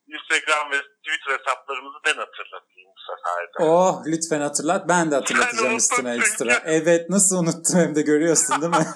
[0.07, 3.71] Instagram ve Twitter hesaplarımızı ben hatırlatayım bu sefer de.
[3.71, 4.87] Oh lütfen hatırlat.
[4.89, 6.61] Ben de hatırlatacağım üstüne ekstra.
[6.65, 8.87] Evet nasıl unuttum hem de görüyorsun değil mi?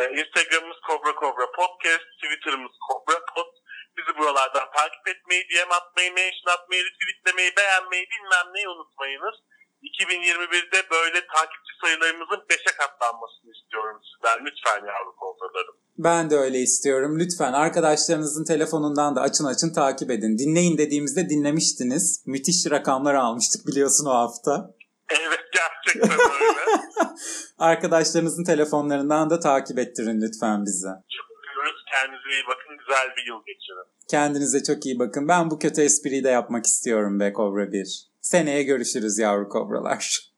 [0.00, 3.50] Ee, Instagramımız Kobra Kobra Podcast, Twitter'ımız Kobra Pod.
[3.96, 9.36] Bizi buralardan takip etmeyi, DM atmayı, mention atmayı, retweetlemeyi, beğenmeyi bilmem neyi unutmayınız.
[9.82, 14.38] 2021'de böyle takipçi sayılarımızın 5'e katlanmasını istiyorum sizden.
[14.46, 15.76] Lütfen yavru kobralarım.
[16.04, 17.18] Ben de öyle istiyorum.
[17.18, 20.38] Lütfen arkadaşlarınızın telefonundan da açın açın takip edin.
[20.38, 22.22] Dinleyin dediğimizde dinlemiştiniz.
[22.26, 24.70] Müthiş rakamlar almıştık biliyorsun o hafta.
[25.10, 26.80] Evet gerçekten öyle.
[27.58, 30.88] Arkadaşlarınızın telefonlarından da takip ettirin lütfen bize.
[30.88, 31.84] Çok öpüyoruz.
[31.92, 32.78] Kendinize iyi bakın.
[32.78, 33.86] Güzel bir yıl geçirin.
[34.10, 35.28] Kendinize çok iyi bakın.
[35.28, 38.10] Ben bu kötü espriyi de yapmak istiyorum be Kobra 1.
[38.20, 40.30] Seneye görüşürüz yavru kobralar.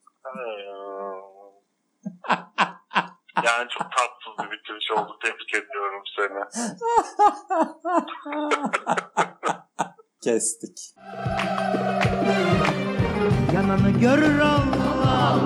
[3.45, 5.19] Yani çok tatsız bir bitiriş oldu.
[5.23, 6.45] Tebrik ediyorum seni.
[10.25, 10.95] Kestik.
[13.55, 15.39] Yananı görür Allah,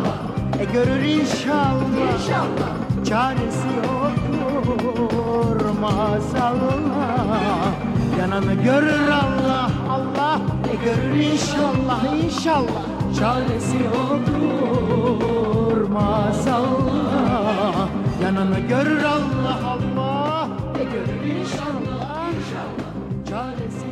[0.60, 2.14] e görür inşallah.
[2.14, 2.70] İnşallah.
[3.08, 7.72] Çaresi yoktur maazallah.
[8.20, 10.40] Yananı görür Allah, Allah,
[10.72, 12.82] e görür inşallah, inşallah.
[13.18, 17.88] Çaresi yoktur maazallah.
[18.22, 20.48] Yananı görür Allah, Allah,
[20.80, 23.28] e görür inşallah, inşallah.
[23.30, 23.86] Çaresi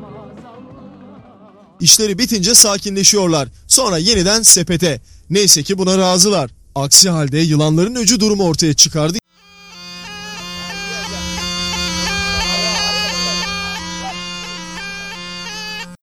[0.00, 1.00] maazallah.
[1.80, 3.48] İşleri bitince sakinleşiyorlar.
[3.68, 5.00] Sonra yeniden sepete.
[5.30, 6.50] Neyse ki buna razılar.
[6.74, 9.18] Aksi halde yılanların öcü durumu ortaya çıkardı.